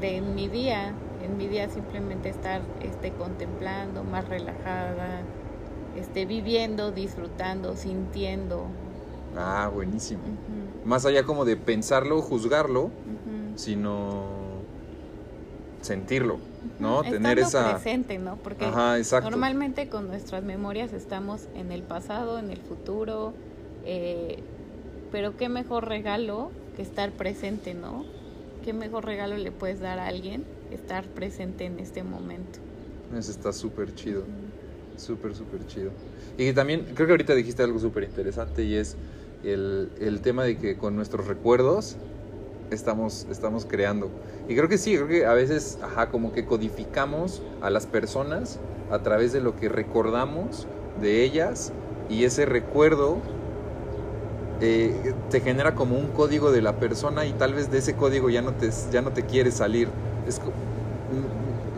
[0.00, 0.92] de en mi día,
[1.24, 5.22] en mi día simplemente estar este contemplando, más relajada,
[5.96, 8.66] este viviendo, disfrutando, sintiendo.
[9.36, 10.22] Ah, buenísimo.
[10.84, 12.90] Más allá como de pensarlo, juzgarlo,
[13.54, 14.45] sino
[15.80, 16.38] sentirlo,
[16.80, 17.02] ¿no?
[17.02, 17.72] Tener esa...
[17.72, 18.36] presente, ¿no?
[18.36, 23.32] Porque Ajá, normalmente con nuestras memorias estamos en el pasado, en el futuro,
[23.84, 24.42] eh,
[25.12, 28.04] pero qué mejor regalo que estar presente, ¿no?
[28.64, 30.44] ¿Qué mejor regalo le puedes dar a alguien?
[30.72, 32.58] Estar presente en este momento.
[33.16, 34.24] Eso está súper chido.
[34.96, 35.92] Súper, súper chido.
[36.36, 38.96] Y también, creo que ahorita dijiste algo súper interesante y es
[39.44, 41.96] el, el tema de que con nuestros recuerdos
[42.70, 44.10] estamos, estamos creando.
[44.48, 48.58] Y creo que sí, creo que a veces, ajá, como que codificamos a las personas
[48.90, 50.66] a través de lo que recordamos
[51.00, 51.72] de ellas
[52.08, 53.18] y ese recuerdo
[54.60, 58.30] eh, te genera como un código de la persona y tal vez de ese código
[58.30, 59.88] ya no te, ya no te quieres salir.
[60.26, 60.40] Es,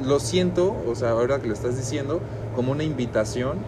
[0.04, 2.20] lo siento, o sea, ahora que lo estás diciendo,
[2.54, 3.58] como una invitación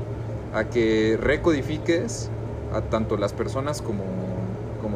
[0.54, 2.30] a que recodifiques
[2.72, 4.04] a tanto las personas como,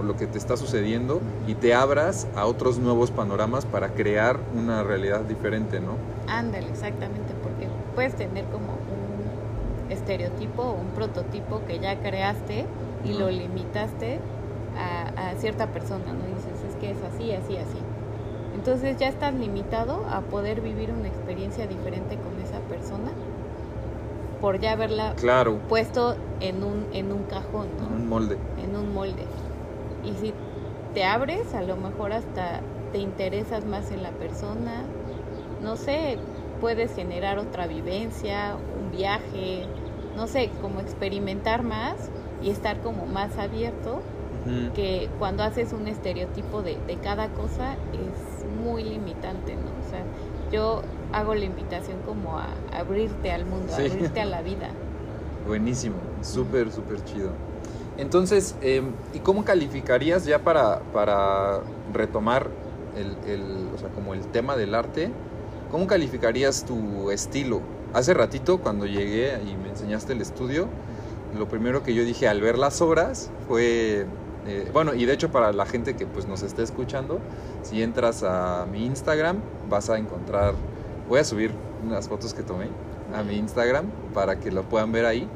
[0.04, 4.82] lo que te está sucediendo y te abras a otros nuevos panoramas para crear una
[4.82, 5.96] realidad diferente, ¿no?
[6.28, 12.66] Ándale, exactamente, porque puedes tener como un estereotipo o un prototipo que ya creaste
[13.04, 14.18] y lo limitaste
[14.78, 16.24] a, a cierta persona, ¿no?
[16.28, 17.78] Y dices, es que es así, así, así.
[18.54, 23.10] Entonces ya estás limitado a poder vivir una experiencia diferente con esa persona
[24.40, 27.94] por ya haberla Claro, puesto en un, en un cajón, ¿no?
[27.96, 28.36] un molde.
[28.62, 29.24] en un molde.
[30.04, 30.34] Y si
[30.92, 34.94] te abres, a lo mejor hasta te interesas más en la persona,
[35.58, 39.72] no sé, puedes generar otra vivencia, un viaje,
[40.12, 44.10] no sé, como experimentar más y estar como más abierto
[44.72, 49.78] que cuando haces un estereotipo de, de cada cosa es muy limitante, ¿no?
[49.78, 50.08] O sea,
[50.50, 53.82] yo hago la invitación como a abrirte al mundo, Sí.
[53.82, 54.82] abrirte a la vida.
[55.38, 57.44] Buenísimo, súper, súper chido.
[57.96, 61.60] Entonces, eh, ¿y cómo calificarías ya para, para
[61.92, 62.48] retomar
[62.96, 65.10] el, el- o sea, como el tema del arte?
[65.70, 67.60] ¿Cómo calificarías tu estilo?
[67.92, 70.68] Hace ratito, cuando llegué y me enseñaste el estudio,
[71.36, 74.06] lo primero que yo dije al ver las obras fue,
[74.46, 77.20] eh, bueno, y de hecho para la gente que pues nos esté escuchando,
[77.62, 80.54] si entras a mi Instagram vas a encontrar,
[81.08, 81.52] voy a subir
[81.84, 82.68] unas fotos que tomé
[83.14, 85.28] a mi Instagram para que lo puedan ver ahí.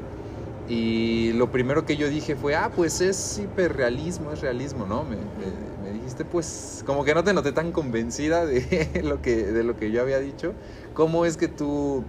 [0.69, 5.03] Y lo primero que yo dije fue, ah, pues es hiperrealismo, es realismo, ¿no?
[5.03, 9.35] Me, me- me dijiste, pues, como que no te noté tan convencida de lo que,
[9.35, 10.53] de lo que yo había dicho.
[10.93, 12.05] ¿Cómo es que tú,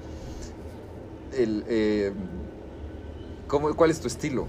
[1.32, 2.12] el, eh,
[3.46, 4.48] cómo- cuál es tu estilo?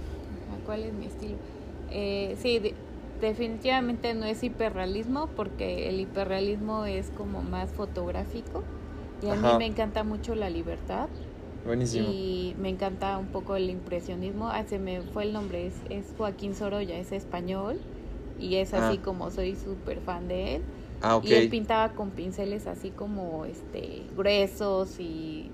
[0.63, 1.39] ¿Cuál es mi estilo?
[1.87, 2.77] Eh, sí, de-
[3.19, 8.67] definitivamente no es hiperrealismo porque el hiperrealismo es como más fotográfico
[9.19, 9.37] y a Ajá.
[9.37, 11.09] mí me encanta mucho la libertad
[11.65, 12.07] Buenísimo.
[12.09, 14.47] y me encanta un poco el impresionismo.
[14.49, 17.79] Ah, se me fue el nombre, es, es Joaquín Sorolla, es español
[18.39, 19.01] y es así Ah.
[19.03, 20.61] como soy súper fan de él.
[21.01, 21.25] Ah, ok.
[21.25, 25.49] Y él pintaba con pinceles así como este gruesos y,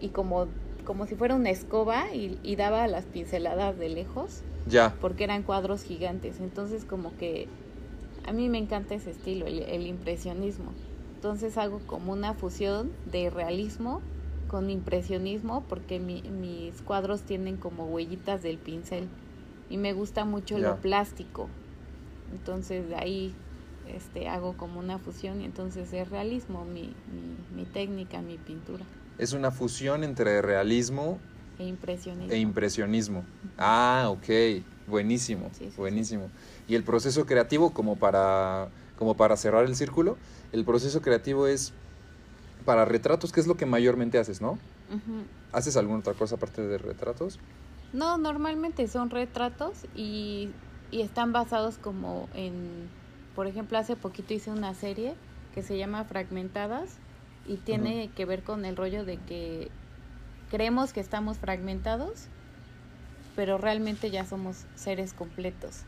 [0.00, 0.46] y como,
[0.84, 5.42] como si fuera una escoba y, y daba las pinceladas de lejos Ya, porque eran
[5.42, 6.40] cuadros gigantes.
[6.40, 7.48] Entonces como que
[8.26, 10.72] a mí me encanta ese estilo, el, el impresionismo.
[11.16, 14.00] Entonces hago como una fusión de realismo
[14.52, 19.08] con impresionismo porque mi- mis cuadros tienen como huellitas del pincel
[19.70, 21.48] y me gusta mucho lo plástico.
[22.32, 23.34] Entonces de ahí
[23.84, 28.86] este, hago como una fusión y entonces es realismo mi, mi, mi técnica, mi pintura
[29.18, 31.20] es una fusión entre realismo
[31.58, 32.32] e impresionismo.
[32.32, 33.26] e impresionismo.
[33.56, 34.26] Ah, ok.
[34.86, 35.80] Buenísimo, Sí, sí, sí.
[35.80, 36.32] buenísimo.
[36.66, 40.18] Y el proceso creativo, como para, como para cerrar el círculo,
[40.50, 41.74] el proceso creativo es
[42.62, 44.58] para retratos, que es lo que mayormente haces, ¿no?
[45.52, 47.38] ¿Haces alguna otra cosa aparte de retratos?
[47.92, 50.54] No, normalmente son retratos y,
[50.90, 52.88] y están basados como en,
[53.34, 55.14] por ejemplo, hace poquito hice una serie
[55.52, 56.98] que se llama Fragmentadas
[57.44, 59.70] y tiene que ver con el rollo de que
[60.48, 62.28] creemos que estamos fragmentados,
[63.36, 65.84] pero realmente ya somos seres completos.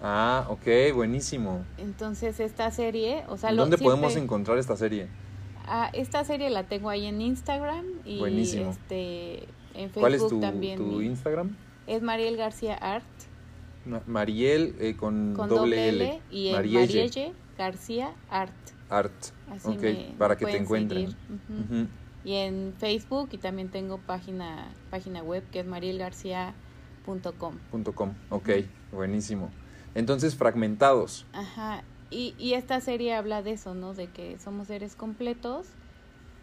[0.00, 1.64] Ah, ok, buenísimo.
[1.76, 5.08] Entonces esta serie, o sea, lo- ¿Dónde podemos siempre- encontrar esta serie?
[5.70, 8.70] Ah, esta serie la tengo ahí en Instagram y Buenísimo.
[8.70, 10.78] este en Facebook ¿Cuál es tu, también.
[10.78, 11.56] tu Instagram?
[11.86, 13.04] es Mariel García Art.
[13.86, 16.20] Ma- Mariel eh, con, con doble L.
[16.30, 18.52] y Marielle García Art.
[18.90, 19.12] Art.
[19.50, 21.14] Así ok, me- para que te encuentren.
[22.24, 27.54] Y en Facebook y también tengo página página web que es marielgarcía.com.
[27.94, 28.14] Com.
[28.30, 28.48] Ok,
[28.92, 29.50] buenísimo.
[29.94, 31.24] Entonces, fragmentados.
[31.32, 31.82] Ajá.
[32.10, 33.94] Y, y esta serie habla de eso, ¿no?
[33.94, 35.76] De que somos seres completos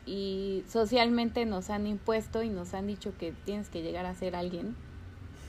[0.05, 4.35] y socialmente nos han impuesto y nos han dicho que tienes que llegar a ser
[4.35, 4.75] alguien,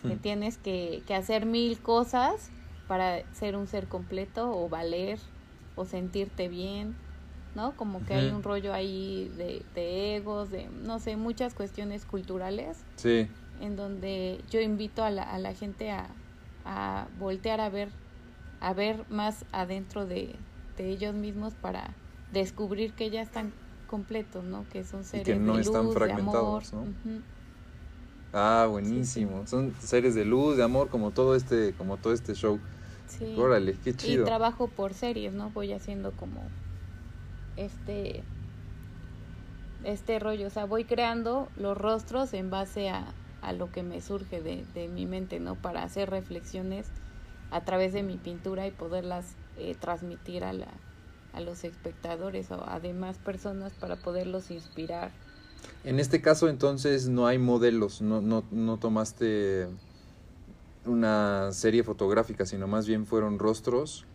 [0.07, 0.21] que Hmm.
[0.23, 2.53] tienes que, que hacer mil cosas
[2.87, 5.21] para ser un ser completo o valer
[5.75, 6.97] o sentirte bien,
[7.55, 7.77] ¿no?
[7.77, 12.87] Como que hay un rollo ahí de, de egos, de, no sé, muchas cuestiones culturales
[12.97, 16.17] Sí, en donde yo invito a la, a la gente a,
[16.65, 17.93] a voltear a ver,
[18.61, 20.45] a ver más adentro de,
[20.77, 21.99] de ellos mismos para
[22.31, 23.55] descubrir que ya están
[23.87, 24.69] completos, ¿no?
[24.69, 26.65] Que son seres que no de están luz, de amor.
[26.65, 26.83] fragmentados, ¿no?
[26.83, 27.25] Ujú.
[28.33, 29.47] Ah, buenísimo.
[29.47, 32.63] Son seres de luz, de amor, como todo este, como todo este show.
[33.07, 33.49] Sí.
[33.49, 34.25] Órale, qué Y chido.
[34.25, 35.51] trabajo por series, ¿no?
[35.51, 36.53] Voy haciendo como
[37.57, 38.29] este
[39.83, 44.01] este rollo, o sea, voy creando los rostros en base a, a lo que me
[44.01, 45.61] surge de, de mi mente, ¿no?
[45.61, 46.93] Para hacer reflexiones
[47.51, 50.81] a través de mi pintura y poderlas eh, transmitir a, la,
[51.33, 55.13] a los espectadores o a demás personas para poderlos inspirar.
[55.85, 59.69] En este caso, entonces, no hay modelos, no, no, no tomaste
[60.85, 64.07] una serie fotográfica, sino más bien fueron rostros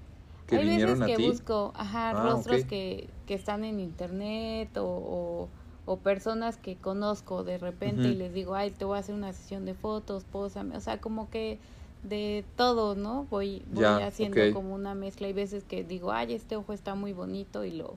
[0.47, 1.17] que Hay vinieron veces a que ti.
[1.17, 5.49] busco, ajá, Ah, rostros que, que están en internet o, o,
[5.85, 9.31] o personas que conozco de repente y les digo, ay, te voy a hacer una
[9.33, 11.59] sesión de fotos, pósame, o sea, como que
[12.03, 13.25] de todo, ¿no?
[13.29, 15.27] Voy, voy Ya, haciendo como una mezcla.
[15.27, 17.95] Hay veces que digo, ay, este ojo está muy bonito y lo,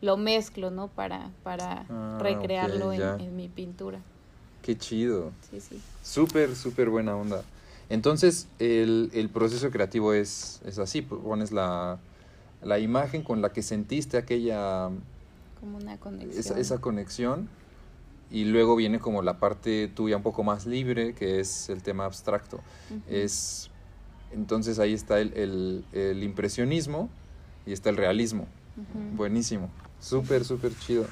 [0.00, 0.88] lo mezclo, ¿no?
[0.88, 4.00] Para, para Ah, recrearlo en, en mi pintura.
[4.62, 5.32] Qué chido.
[5.50, 5.80] Sí, sí.
[6.04, 7.42] Súper, súper buena onda.
[7.88, 11.98] Entonces, el, el proceso creativo es, es así, pues, pones la,
[12.62, 14.90] la imagen con la que sentiste aquella,
[15.60, 16.38] Como una conexión.
[16.38, 17.48] esa, esa conexión
[18.30, 22.04] y luego viene como la parte tuya un poco más libre, que es el tema
[22.04, 22.60] abstracto.
[23.08, 23.70] Es,
[24.32, 27.08] entonces ahí está el, el- el impresionismo
[27.66, 28.46] y está el realismo.
[29.16, 29.68] Buenísimo,
[30.00, 31.06] súper, súper chido.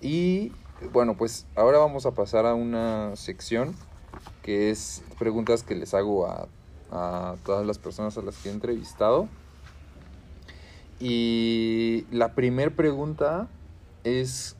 [0.00, 0.52] Y
[0.92, 3.74] bueno, pues ahora vamos a pasar a una sección
[4.42, 6.48] que es preguntas que les hago a,
[6.90, 9.28] a todas las personas a las que he entrevistado.
[11.00, 13.48] Y la primera pregunta
[14.04, 14.56] es,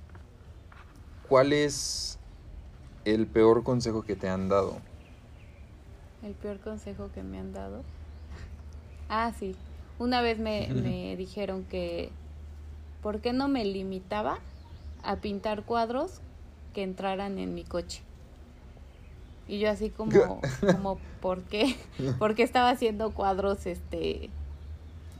[1.32, 2.18] ¿cuál es
[3.06, 4.76] el peor consejo que te han dado?
[6.22, 7.84] El peor consejo que me han dado.
[9.08, 9.56] Ah, sí.
[9.98, 12.10] Una vez me, me dijeron que
[13.02, 14.40] ¿por qué no me limitaba
[15.02, 16.20] a pintar cuadros
[16.74, 18.02] que entraran en mi coche?
[19.48, 21.76] Y yo así como, como ¿por qué?
[22.18, 24.28] Porque estaba haciendo cuadros este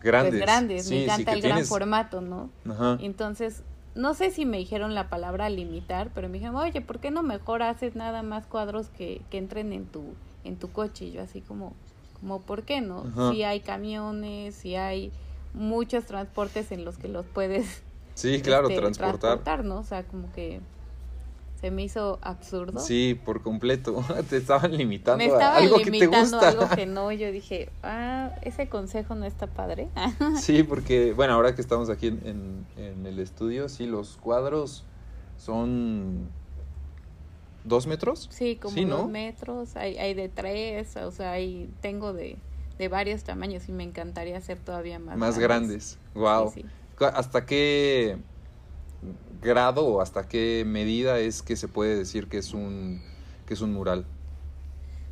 [0.03, 0.33] Grandes.
[0.33, 2.51] pues grandes, Sí, me encanta el gran tienes- formato, ¿no?
[2.69, 2.99] Ajá.
[3.01, 3.63] Entonces,
[3.95, 7.23] no sé si me dijeron la palabra limitar, pero me dijeron, oye, ¿por qué no
[7.23, 10.03] mejor haces nada más cuadros que, que entren en tu,
[10.45, 11.07] en tu coche?
[11.07, 11.75] Y yo así como,
[12.21, 13.05] como ¿por qué no?
[13.07, 13.33] Ajá.
[13.33, 15.13] Si hay camiones, si hay
[15.55, 17.83] muchos transportes en los que los puedes
[18.15, 19.65] Sí, claro, este, transportar.
[19.65, 19.79] ¿no?
[19.79, 20.61] O sea, como que
[21.63, 22.81] se me hizo absurdo.
[22.81, 24.05] Sí, por completo.
[24.29, 26.41] Te estaban limitando me a estaba algo que te limitando gusta.
[26.41, 27.11] a algo que no.
[27.13, 29.89] Yo dije, ah, ese consejo no está padre.
[30.41, 34.83] Sí, porque, bueno, ahora que estamos aquí en, en- en el estudio, sí, los cuadros
[35.39, 36.29] son
[37.65, 38.29] dos metros.
[38.33, 38.99] Sí, como Sí, ¿no?
[38.99, 42.37] dos metros, hay, hay de tres, o sea, hay, tengo de,
[42.79, 45.97] de varios tamaños y me encantaría hacer todavía más, Más grandes.
[46.15, 46.51] Wow.
[46.53, 46.67] Sí, sí.
[47.05, 48.17] ¿Hasta qué
[49.43, 53.01] grado o hasta qué medida es que se puede decir que es un
[53.47, 54.07] que es un mural?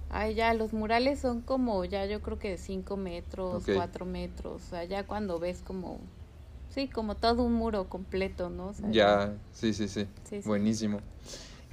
[0.09, 3.71] Ay, ya, los murales son como, ya yo creo que de cinco metros, Ok.
[3.75, 6.01] cuatro metros, o sea, ya cuando ves como,
[6.69, 8.69] sí, como todo un muro completo, ¿no?
[8.69, 10.07] O sea, Ya, sí, sí, sí.
[10.25, 10.41] Sí.
[10.45, 11.01] Buenísimo.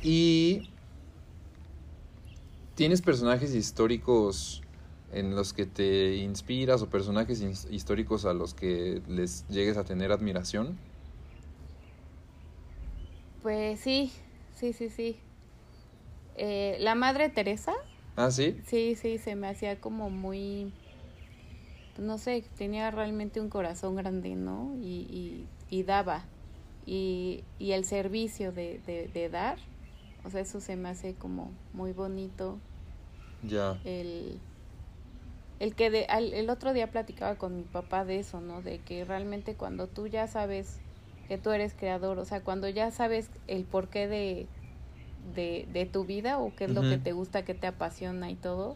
[0.04, 0.62] Y
[2.76, 4.62] ¿tienes personajes históricos
[5.12, 9.84] en los que te inspiras o personajes his- históricos a los que les llegues a
[9.84, 10.78] tener admiración?
[13.48, 14.12] Pues sí,
[14.60, 15.16] sí, sí, sí.
[16.36, 17.72] Eh, la Madre Teresa,
[18.18, 18.58] Ah, sí.
[18.68, 20.70] Sí, sí, se me hacía como muy,
[21.98, 24.76] no sé, tenía realmente un corazón grande, ¿no?
[24.82, 26.26] Y, y, y daba.
[26.86, 29.60] Y, y el servicio de, de, de dar,
[30.26, 32.60] o sea, eso se me hace como muy bonito.
[33.50, 33.78] Ya.
[33.86, 34.42] El,
[35.62, 38.62] el que de, al- el otro día platicaba con mi papá de eso, ¿no?
[38.62, 40.82] De que realmente cuando tú ya sabes
[41.28, 44.48] que tú eres creador, o sea, cuando ya sabes el porqué de,
[45.36, 48.36] de, de tu vida o qué es lo que te gusta, qué te apasiona y
[48.36, 48.76] todo,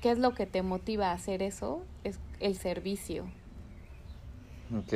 [0.00, 3.24] qué es lo que te motiva a hacer eso, es el servicio.
[4.72, 4.94] Ok.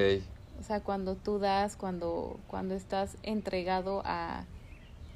[0.60, 4.44] O sea, cuando tú das, cuando, cuando estás entregado a,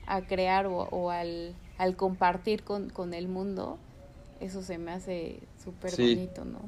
[0.06, 3.78] a crear o, o al, al compartir con, con el mundo,
[4.40, 6.14] eso se me hace súper Sí.
[6.14, 6.60] bonito, ¿no?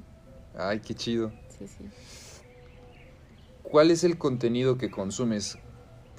[0.56, 1.30] Ay, qué chido.
[1.58, 1.84] Sí, sí.
[3.70, 5.56] ¿Cuál es el contenido que consumes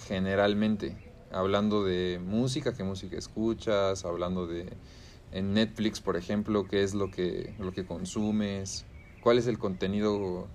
[0.07, 0.95] generalmente?
[1.33, 4.05] Hablando de música, ¿qué música escuchas?
[4.05, 4.71] Hablando de
[5.33, 8.85] en Netflix, por ejemplo, ¿qué es lo que lo que consumes?
[9.21, 10.47] ¿Cuál es el contenido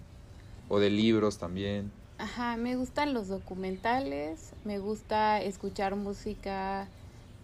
[0.70, 1.92] o de libros también?
[2.16, 6.88] Ajá, me gustan los documentales, me gusta escuchar música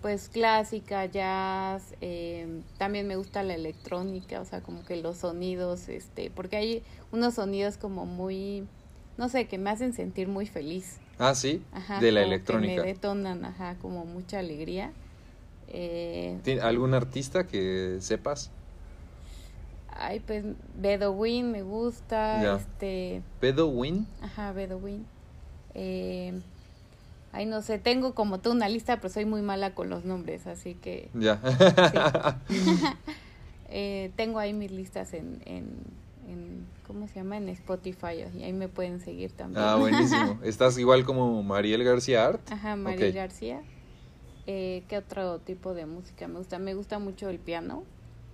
[0.00, 5.90] pues clásica, jazz, eh, también me gusta la electrónica, o sea, como que los sonidos,
[5.90, 8.66] este, porque hay unos sonidos como muy,
[9.16, 10.98] no sé, que me hacen sentir muy feliz.
[11.18, 12.82] Ah, sí, Ajá, de la como que electrónica.
[12.82, 14.90] me detonan, ajá, como mucha alegría.
[15.68, 18.50] Eh, ¿Tien- ¿Algún artista que sepas?
[19.94, 20.44] ay, pues
[20.76, 24.06] Bedouin me gusta, este, Bedouin.
[24.22, 25.06] Ajá, Bedouin.
[25.74, 26.32] Eh,
[27.32, 30.46] ay, no sé, tengo como tú una lista, pero soy muy mala con los nombres,
[30.46, 31.40] así que Ya.
[33.68, 35.66] eh, tengo ahí mis listas en, en,
[36.28, 37.36] en, ¿cómo se llama?
[37.36, 39.64] En Spotify, y ahí me pueden seguir también.
[39.64, 40.38] ah, buenísimo.
[40.44, 42.40] ¿Estás igual como Mariel García Art?
[42.50, 43.14] Ajá, María Ok.
[43.14, 43.62] García.
[44.46, 46.58] Eh, ¿Qué otro tipo de música me gusta?
[46.58, 47.84] Me gusta mucho el piano.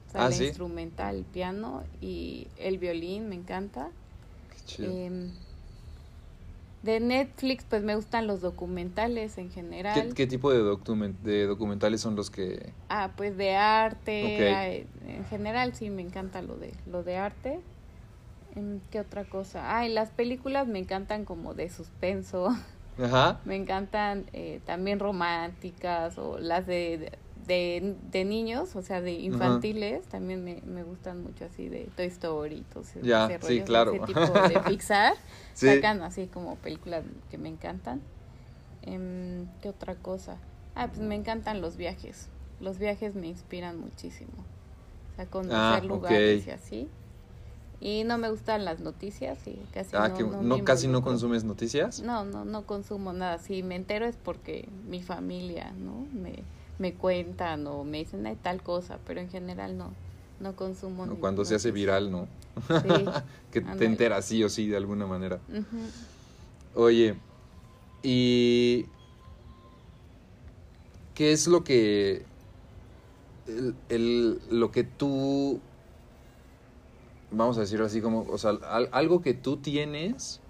[0.08, 0.44] O sea, Ah, la ¿sí?
[0.46, 3.90] instrumental, el piano y el violín me encanta.
[4.50, 4.90] Qué chido.
[4.90, 5.30] Em,
[6.82, 10.08] de Netflix, pues me gustan los documentales en general.
[10.08, 10.62] ¿Qué, qué tipo de,
[11.24, 12.72] de documentales son los que...
[12.88, 14.24] Ah, pues de arte.
[14.24, 14.40] Ok.
[14.54, 17.60] ah, En general sí me encanta lo de lo de arte.
[18.90, 19.76] ¿Qué otra cosa?
[19.76, 22.48] Ah, y las películas me encantan como de suspenso.
[22.98, 23.40] Ajá.
[23.44, 27.12] Me encantan eh, también románticas o las de,
[27.46, 30.06] de, de niños, o sea, de infantiles.
[30.08, 33.92] También me, me gustan mucho así de Toy Story ese, Ya, ese sí, claro.
[33.92, 35.14] Ese tipo de Pixar.
[35.54, 35.66] Sí.
[35.66, 38.00] Sacan así como películas que me encantan.
[38.82, 40.38] Em, ¿Qué otra cosa?
[40.74, 42.28] Ah, pues me encantan los viajes.
[42.60, 44.32] Los viajes me inspiran muchísimo.
[45.12, 46.88] O sea, conocer Ah, lugares y así.
[47.80, 51.02] Y no me gustan las noticias y casi Ah, no, que no no, casi no
[51.02, 52.00] consumes noticias.
[52.00, 53.38] No, no, no consumo nada.
[53.38, 56.06] Si me entero es porque mi familia, ¿no?
[56.12, 56.42] Me,
[56.78, 59.92] me cuentan o me dicen hay tal cosa, pero en general no,
[60.40, 61.04] no consumo.
[61.04, 62.26] O ni- cuando se hace viral, ¿no?
[62.82, 62.88] Sí.
[63.52, 65.40] que te enteras sí o sí de alguna manera.
[66.74, 67.14] Oye,
[68.02, 68.86] ¿y
[71.14, 72.22] qué es lo que
[73.46, 75.60] el, el- lo que tú
[77.30, 80.42] vamos a decirlo así como, o sea, al- algo que tú tienes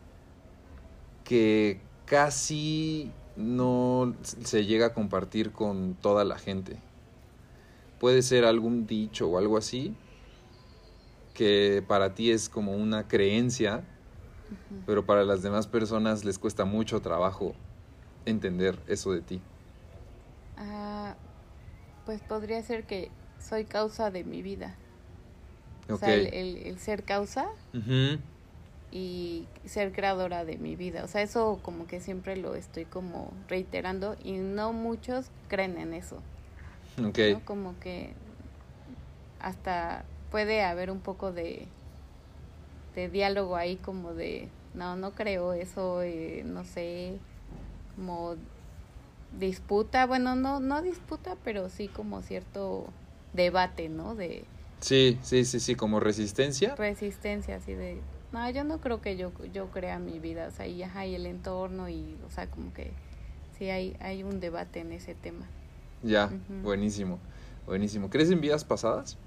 [1.24, 6.82] que casi no se llega a compartir con toda la gente?
[7.98, 9.96] Puede ser algún dicho o algo así
[11.32, 13.86] que para ti es como una creencia,
[14.84, 17.56] pero para las demás personas les cuesta mucho trabajo
[18.26, 19.42] entender eso de ti.
[20.56, 21.16] Ah,
[22.04, 24.80] pues podría ser que soy causa de mi vida.
[25.94, 27.48] O sea, el, el- el ser causa
[28.90, 31.04] y ser creadora de mi vida.
[31.04, 35.92] O sea, eso como que siempre lo estoy como reiterando y no muchos creen en
[35.94, 36.16] eso.
[37.04, 37.18] Ok.
[37.32, 37.40] ¿no?
[37.44, 38.12] Como que
[39.40, 41.66] hasta puede haber un poco de,
[42.94, 47.18] de diálogo ahí como de, no, no creo eso, eh, no sé,
[47.96, 48.36] como
[49.38, 52.86] disputa, bueno, no, no disputa, pero sí como cierto
[53.34, 54.14] debate, ¿no?
[54.14, 54.44] De
[54.80, 56.74] Sí, sí, sí, sí, como resistencia.
[56.76, 58.00] resistencia, así de,
[58.32, 61.14] no, yo no creo que yo, yo crea mi vida, o sea, y, ajá, y
[61.14, 62.92] el entorno y, o sea, como que
[63.58, 65.46] sí hay, hay un debate en ese tema.
[66.02, 66.30] Ya,
[66.62, 67.18] buenísimo,
[67.66, 68.08] buenísimo.
[68.08, 69.18] ¿Crees en vidas pasadas?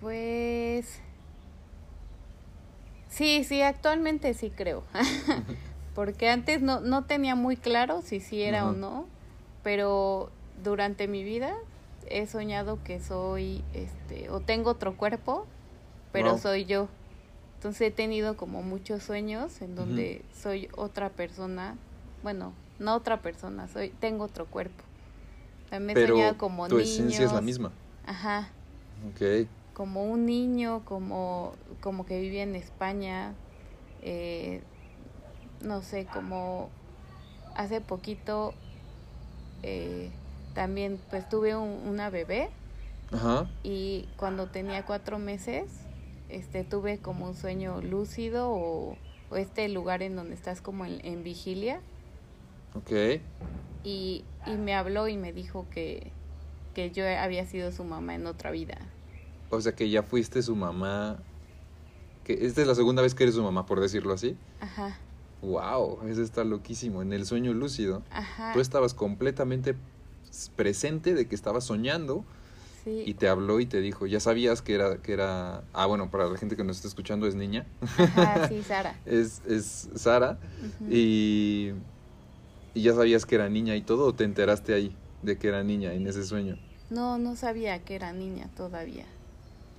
[0.00, 1.00] Pues
[3.08, 4.84] sí, sí, actualmente sí creo.
[5.94, 9.06] Porque antes no, no tenía muy claro si sí era o no,
[9.64, 10.30] pero
[10.62, 11.52] durante mi vida
[12.08, 15.46] he soñado que soy, este, o tengo otro cuerpo,
[16.12, 16.38] pero Wow.
[16.38, 16.88] soy yo.
[17.56, 21.76] Entonces he tenido como muchos sueños en donde soy otra persona,
[22.22, 24.82] bueno, no otra persona, soy, tengo otro cuerpo.
[25.68, 26.90] También he Pero soñado como tu niños.
[26.90, 27.70] esencia es la misma.
[28.06, 28.48] Ajá,
[29.14, 29.46] Ok.
[29.74, 33.34] como un niño, como, como que vivía en España,
[34.02, 34.62] eh,
[35.62, 36.70] no sé, como
[37.54, 38.54] hace poquito
[39.62, 40.10] eh,
[40.54, 42.50] también pues tuve un- una bebé
[43.12, 43.48] Ajá.
[43.62, 45.64] y cuando tenía cuatro meses
[46.28, 48.96] este tuve como un sueño lúcido o,
[49.30, 51.80] o este lugar en donde estás como en, en vigilia
[52.74, 53.20] Ok.
[53.84, 56.12] y, y me habló y me dijo que,
[56.74, 58.78] que yo había sido su mamá en otra vida.
[59.50, 61.18] O sea que ya fuiste su mamá.
[62.22, 64.36] Que esta es la segunda vez que eres su mamá, por decirlo así.
[64.60, 64.96] Ajá,
[65.42, 67.02] Wow, eso está loquísimo.
[67.02, 68.52] En el sueño lúcido, ajá.
[68.52, 69.74] tú estabas completamente
[70.56, 72.24] presente de que estabas soñando
[72.84, 73.04] sí.
[73.06, 76.26] y te habló y te dijo, ya sabías que era, que era, ah bueno, para
[76.28, 77.66] la gente que nos está escuchando es niña,
[77.98, 78.94] Ajá, sí, Sara.
[79.06, 80.38] es, es Sara,
[80.90, 81.70] y,
[82.74, 85.62] y ya sabías que era niña y todo, o te enteraste ahí de que era
[85.62, 86.56] niña en ese sueño.
[86.90, 89.06] No, no sabía que era niña todavía.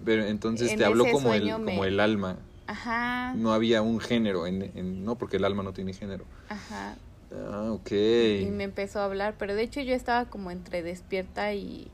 [0.05, 2.37] Pero entonces En te habló como el, me- como el alma,
[2.67, 6.25] Ajá, no había un género, en, en- no, porque el alma no tiene género.
[6.49, 6.95] ajá.
[7.33, 7.91] Ah, ok.
[7.91, 11.91] Y me empezó a hablar, pero de hecho yo estaba como entre despierta y,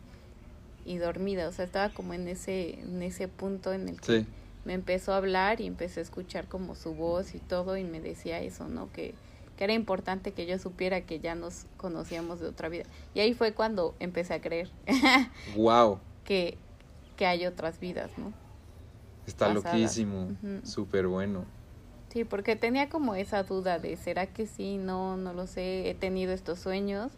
[0.86, 4.26] y dormida, o sea, estaba como en ese, en ese punto en el que Sí,
[4.66, 8.00] me empezó a hablar y empecé a escuchar como su voz y todo y me
[8.02, 8.92] decía eso, ¿no?
[8.92, 9.14] Que,
[9.58, 12.84] que era importante que yo supiera que ya nos conocíamos de otra vida.
[13.14, 14.70] Y ahí fue cuando empecé a creer
[15.56, 16.58] wow, que,
[17.16, 18.34] que hay otras vidas, ¿no?
[19.26, 19.74] está Pasadas.
[19.74, 20.62] loquísimo, Ujú.
[20.64, 21.46] súper bueno.
[22.18, 24.78] Sí, porque tenía como esa duda de, ¿será que sí?
[24.78, 27.12] No, no lo sé, he tenido estos sueños,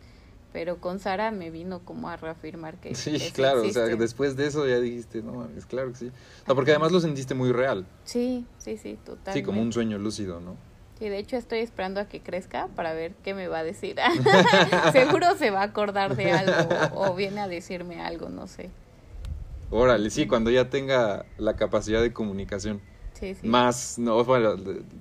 [0.52, 4.48] pero con Sara me vino como a reafirmar que Sí, claro, o sea, después de
[4.48, 6.12] eso ya dijiste, no mames, claro que sí.
[6.46, 7.86] No, porque además lo sentiste muy real.
[8.04, 9.40] Sí, sí, sí, totalmente.
[9.40, 10.58] Sí, como un sueño lúcido, ¿no?
[11.00, 13.96] Sí, de hecho estoy esperando a que crezca para ver qué me va a decir.
[14.92, 18.70] Seguro se va a acordar de algo o viene a decirme algo, no sé.
[19.72, 22.82] Órale, sí, cuando ya tenga la capacidad de comunicación.
[23.20, 23.48] Sí, sí.
[23.48, 24.56] Más, no, bueno,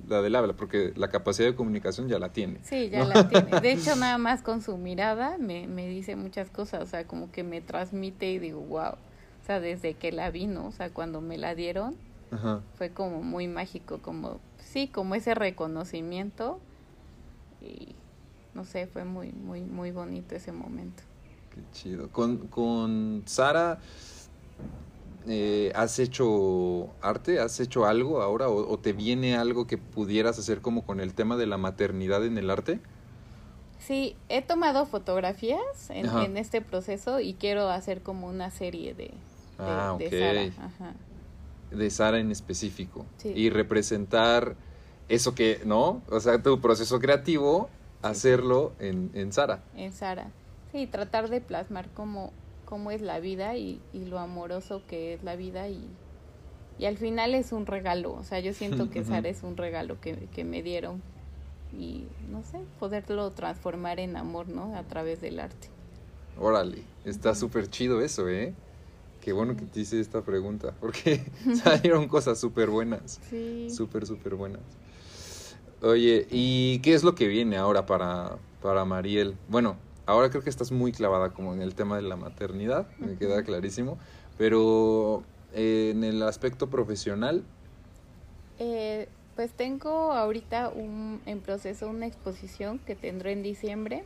[0.08, 2.58] la del habla, porque la capacidad de comunicación ya la tiene.
[2.64, 3.60] Sí, ya la tiene.
[3.60, 7.30] De hecho, nada más con su mirada me, me dice muchas cosas, o sea, como
[7.30, 8.92] que me transmite y digo, wow.
[8.92, 10.66] O sea, desde que la vi, ¿no?
[10.66, 11.94] O sea, cuando me la dieron,
[12.30, 12.60] Ajá.
[12.76, 16.58] fue como muy mágico, como, sí, como ese reconocimiento.
[17.62, 17.94] Y
[18.54, 21.02] no sé, fue muy, muy, muy bonito ese momento.
[21.54, 22.08] Qué chido.
[22.10, 23.78] Con, con Sara,
[25.28, 27.40] eh, ¿has hecho arte?
[27.40, 28.48] ¿Has hecho algo ahora?
[28.48, 32.24] ¿O, o te viene algo que pudieras hacer como con el tema de la maternidad
[32.24, 32.80] en el arte?
[33.78, 39.12] Sí, he tomado fotografías en, este proceso y quiero hacer como una serie de, de,
[39.58, 40.10] Ah, de.
[40.10, 40.66] Sara.
[40.66, 40.94] Ajá.
[41.70, 43.06] De Sara en específico.
[43.18, 43.32] Sí.
[43.34, 44.56] Y representar
[45.08, 46.02] eso que, ¿no?
[46.10, 47.70] O sea, tu proceso creativo,
[48.02, 49.62] hacerlo en, en Sara.
[49.74, 50.30] en Sara.
[50.72, 52.32] Sí, tratar de plasmar cómo,
[52.68, 55.88] cómo es la vida y, y lo amoroso que es la vida y,
[56.78, 58.12] y al final es un regalo.
[58.12, 59.04] O sea, yo siento que.
[59.06, 61.00] Sara es un regalo que, que me dieron
[61.72, 64.76] y no sé, poderlo transformar en amor, ¿no?
[64.76, 65.68] A través del arte.
[66.38, 68.54] Órale, está súper chido eso, ¿eh?
[69.22, 71.24] Qué bueno que te hice esta pregunta, porque
[71.62, 73.18] salieron cosas súper buenas.
[73.30, 73.68] Sí.
[73.70, 74.60] Súper, súper buenas.
[75.80, 79.36] Oye, ¿y qué es lo que viene ahora para, para Mariel?
[79.48, 79.76] Bueno,
[80.08, 83.42] ahora creo que estás muy clavada como en el tema de la maternidad, me queda
[83.44, 83.98] clarísimo,
[84.36, 87.44] pero eh, en el aspecto profesional,
[88.58, 94.04] Eh, pues tengo ahorita un, en proceso una exposición que tendré en diciembre.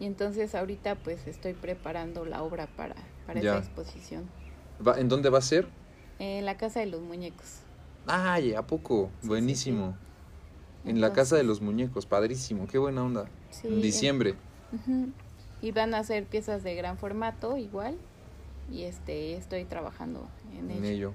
[0.00, 2.94] Y entonces ahorita pues estoy preparando la obra para,
[3.26, 3.56] para Ya.
[3.56, 4.30] esa exposición.
[4.86, 5.66] ¿va- ¿en dónde va a ser?
[6.18, 7.60] En la Casa de los Muñecos.
[8.06, 9.10] Ay, ¿a poco?
[9.20, 9.98] Sí, sí, Buenísimo.
[10.84, 13.26] En la Casa de los Muñecos, padrísimo, qué buena onda.
[13.50, 14.34] Sí, en diciembre.
[15.62, 17.96] Y van a ser piezas de gran formato igual.
[18.70, 20.26] Y este estoy trabajando
[20.58, 21.12] en, En ello.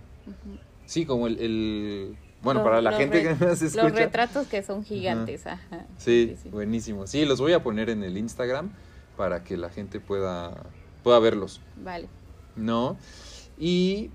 [0.85, 1.39] Sí, como el...
[1.39, 3.83] el- Bueno, Los- para la gente que nos escucha.
[3.83, 5.85] Los retratos que son gigantes, ajá.
[5.97, 7.05] Sí, buenísimo.
[7.05, 8.71] Sí, los voy a poner en el Instagram
[9.17, 10.63] para que la gente pueda,
[11.03, 11.59] pueda verlos.
[11.83, 12.07] Vale.
[12.55, 12.97] ¿No?
[13.57, 14.09] Y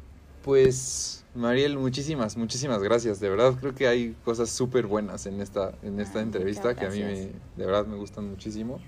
[0.44, 3.18] pues, Mariel, muchísimas, muchísimas gracias.
[3.18, 6.86] De verdad, creo que hay cosas súper buenas en esta, en esta Ah, entrevista que
[6.86, 7.14] a mí me,
[7.56, 8.78] de verdad me gustan muchísimo.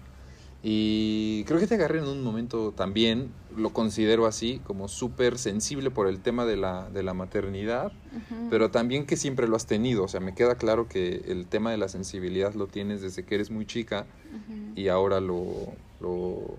[0.63, 5.91] Y creo que te agarré en un momento también, lo considero así, como súper sensible
[5.91, 7.93] por el tema de la, de la maternidad,
[8.51, 10.03] pero también que siempre lo has tenido.
[10.05, 13.37] O sea, me queda claro que el tema de la sensibilidad lo tienes desde que
[13.37, 14.07] eres muy chica
[14.75, 15.45] y ahora lo,
[16.01, 16.57] lo,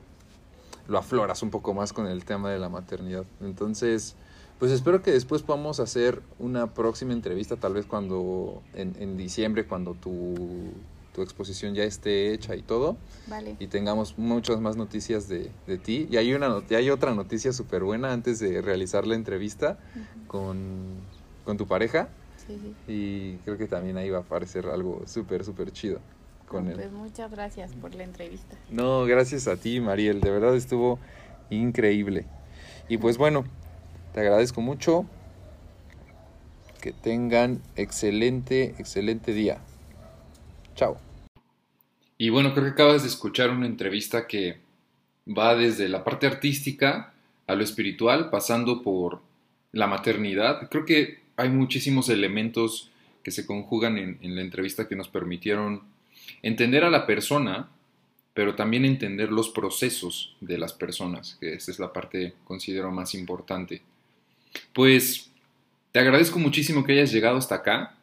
[0.87, 3.25] lo afloras un poco más con el tema de la maternidad.
[3.41, 4.15] Entonces,
[4.59, 9.65] pues espero que después podamos hacer una próxima entrevista, tal vez cuando, en, en diciembre,
[9.67, 10.71] cuando tu,
[11.13, 12.97] tu exposición ya esté hecha y todo,
[13.27, 13.55] Vale.
[13.59, 16.07] y tengamos muchas más noticias de, de ti.
[16.09, 19.77] Y hay, una, y hay otra noticia súper buena antes de realizar la entrevista
[20.27, 20.95] con,
[21.45, 22.09] con tu pareja,
[22.47, 22.73] Sí, sí.
[22.87, 25.99] y creo que también ahí va a aparecer algo súper, súper chido
[26.47, 26.77] con No, él.
[26.77, 28.55] Pues muchas gracias por la entrevista.
[28.69, 30.21] No, gracias a ti, Mariel.
[30.21, 30.97] De verdad estuvo
[31.49, 32.25] increíble.
[32.87, 33.43] Y pues bueno,
[34.17, 35.05] te agradezco mucho.
[36.81, 39.59] Que tengan excelente, excelente día.
[40.75, 40.97] Chao.
[42.17, 44.57] Y bueno, creo que acabas de escuchar una entrevista que
[45.27, 47.13] va desde la parte artística
[47.45, 49.21] a lo espiritual, pasando por
[49.71, 50.67] la maternidad.
[50.71, 52.89] Creo que hay muchísimos elementos
[53.21, 55.83] que se conjugan en, en la entrevista que nos permitieron
[56.41, 57.69] entender a la persona,
[58.33, 63.13] pero también entender los procesos de las personas, que esa es la parte considero más
[63.13, 63.83] importante.
[64.73, 65.31] Pues
[65.91, 67.95] te agradezco muchísimo que hayas llegado hasta acá.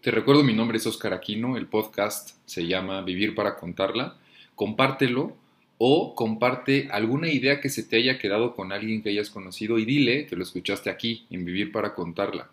[0.00, 4.16] Te recuerdo, mi nombre es Oscar Aquino, el podcast se llama Vivir para contarla.
[4.54, 5.36] Compártelo
[5.78, 9.84] o comparte alguna idea que se te haya quedado con alguien que hayas conocido y
[9.84, 12.50] dile que lo escuchaste aquí, en Vivir para contarla,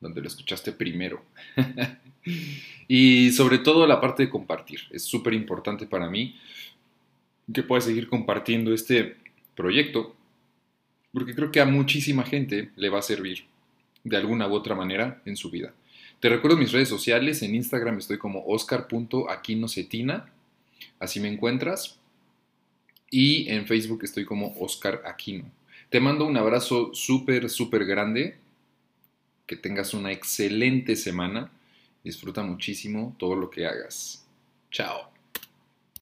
[0.00, 1.22] donde lo escuchaste primero.
[2.88, 4.80] y sobre todo la parte de compartir.
[4.90, 6.36] Es súper importante para mí
[7.52, 9.16] que puedas seguir compartiendo este
[9.54, 10.16] proyecto,
[11.12, 13.44] porque creo que a muchísima gente le va a servir
[14.04, 15.72] de alguna u otra manera en su vida.
[16.20, 20.32] Te recuerdo mis redes sociales, en Instagram estoy como oscar.aquinocetina,
[20.98, 21.98] así me encuentras,
[23.10, 25.44] y en Facebook estoy como Oscar Aquino.
[25.90, 28.38] Te mando un abrazo súper, súper grande,
[29.46, 31.50] que tengas una excelente semana,
[32.02, 34.26] disfruta muchísimo todo lo que hagas.
[34.70, 35.11] Chao.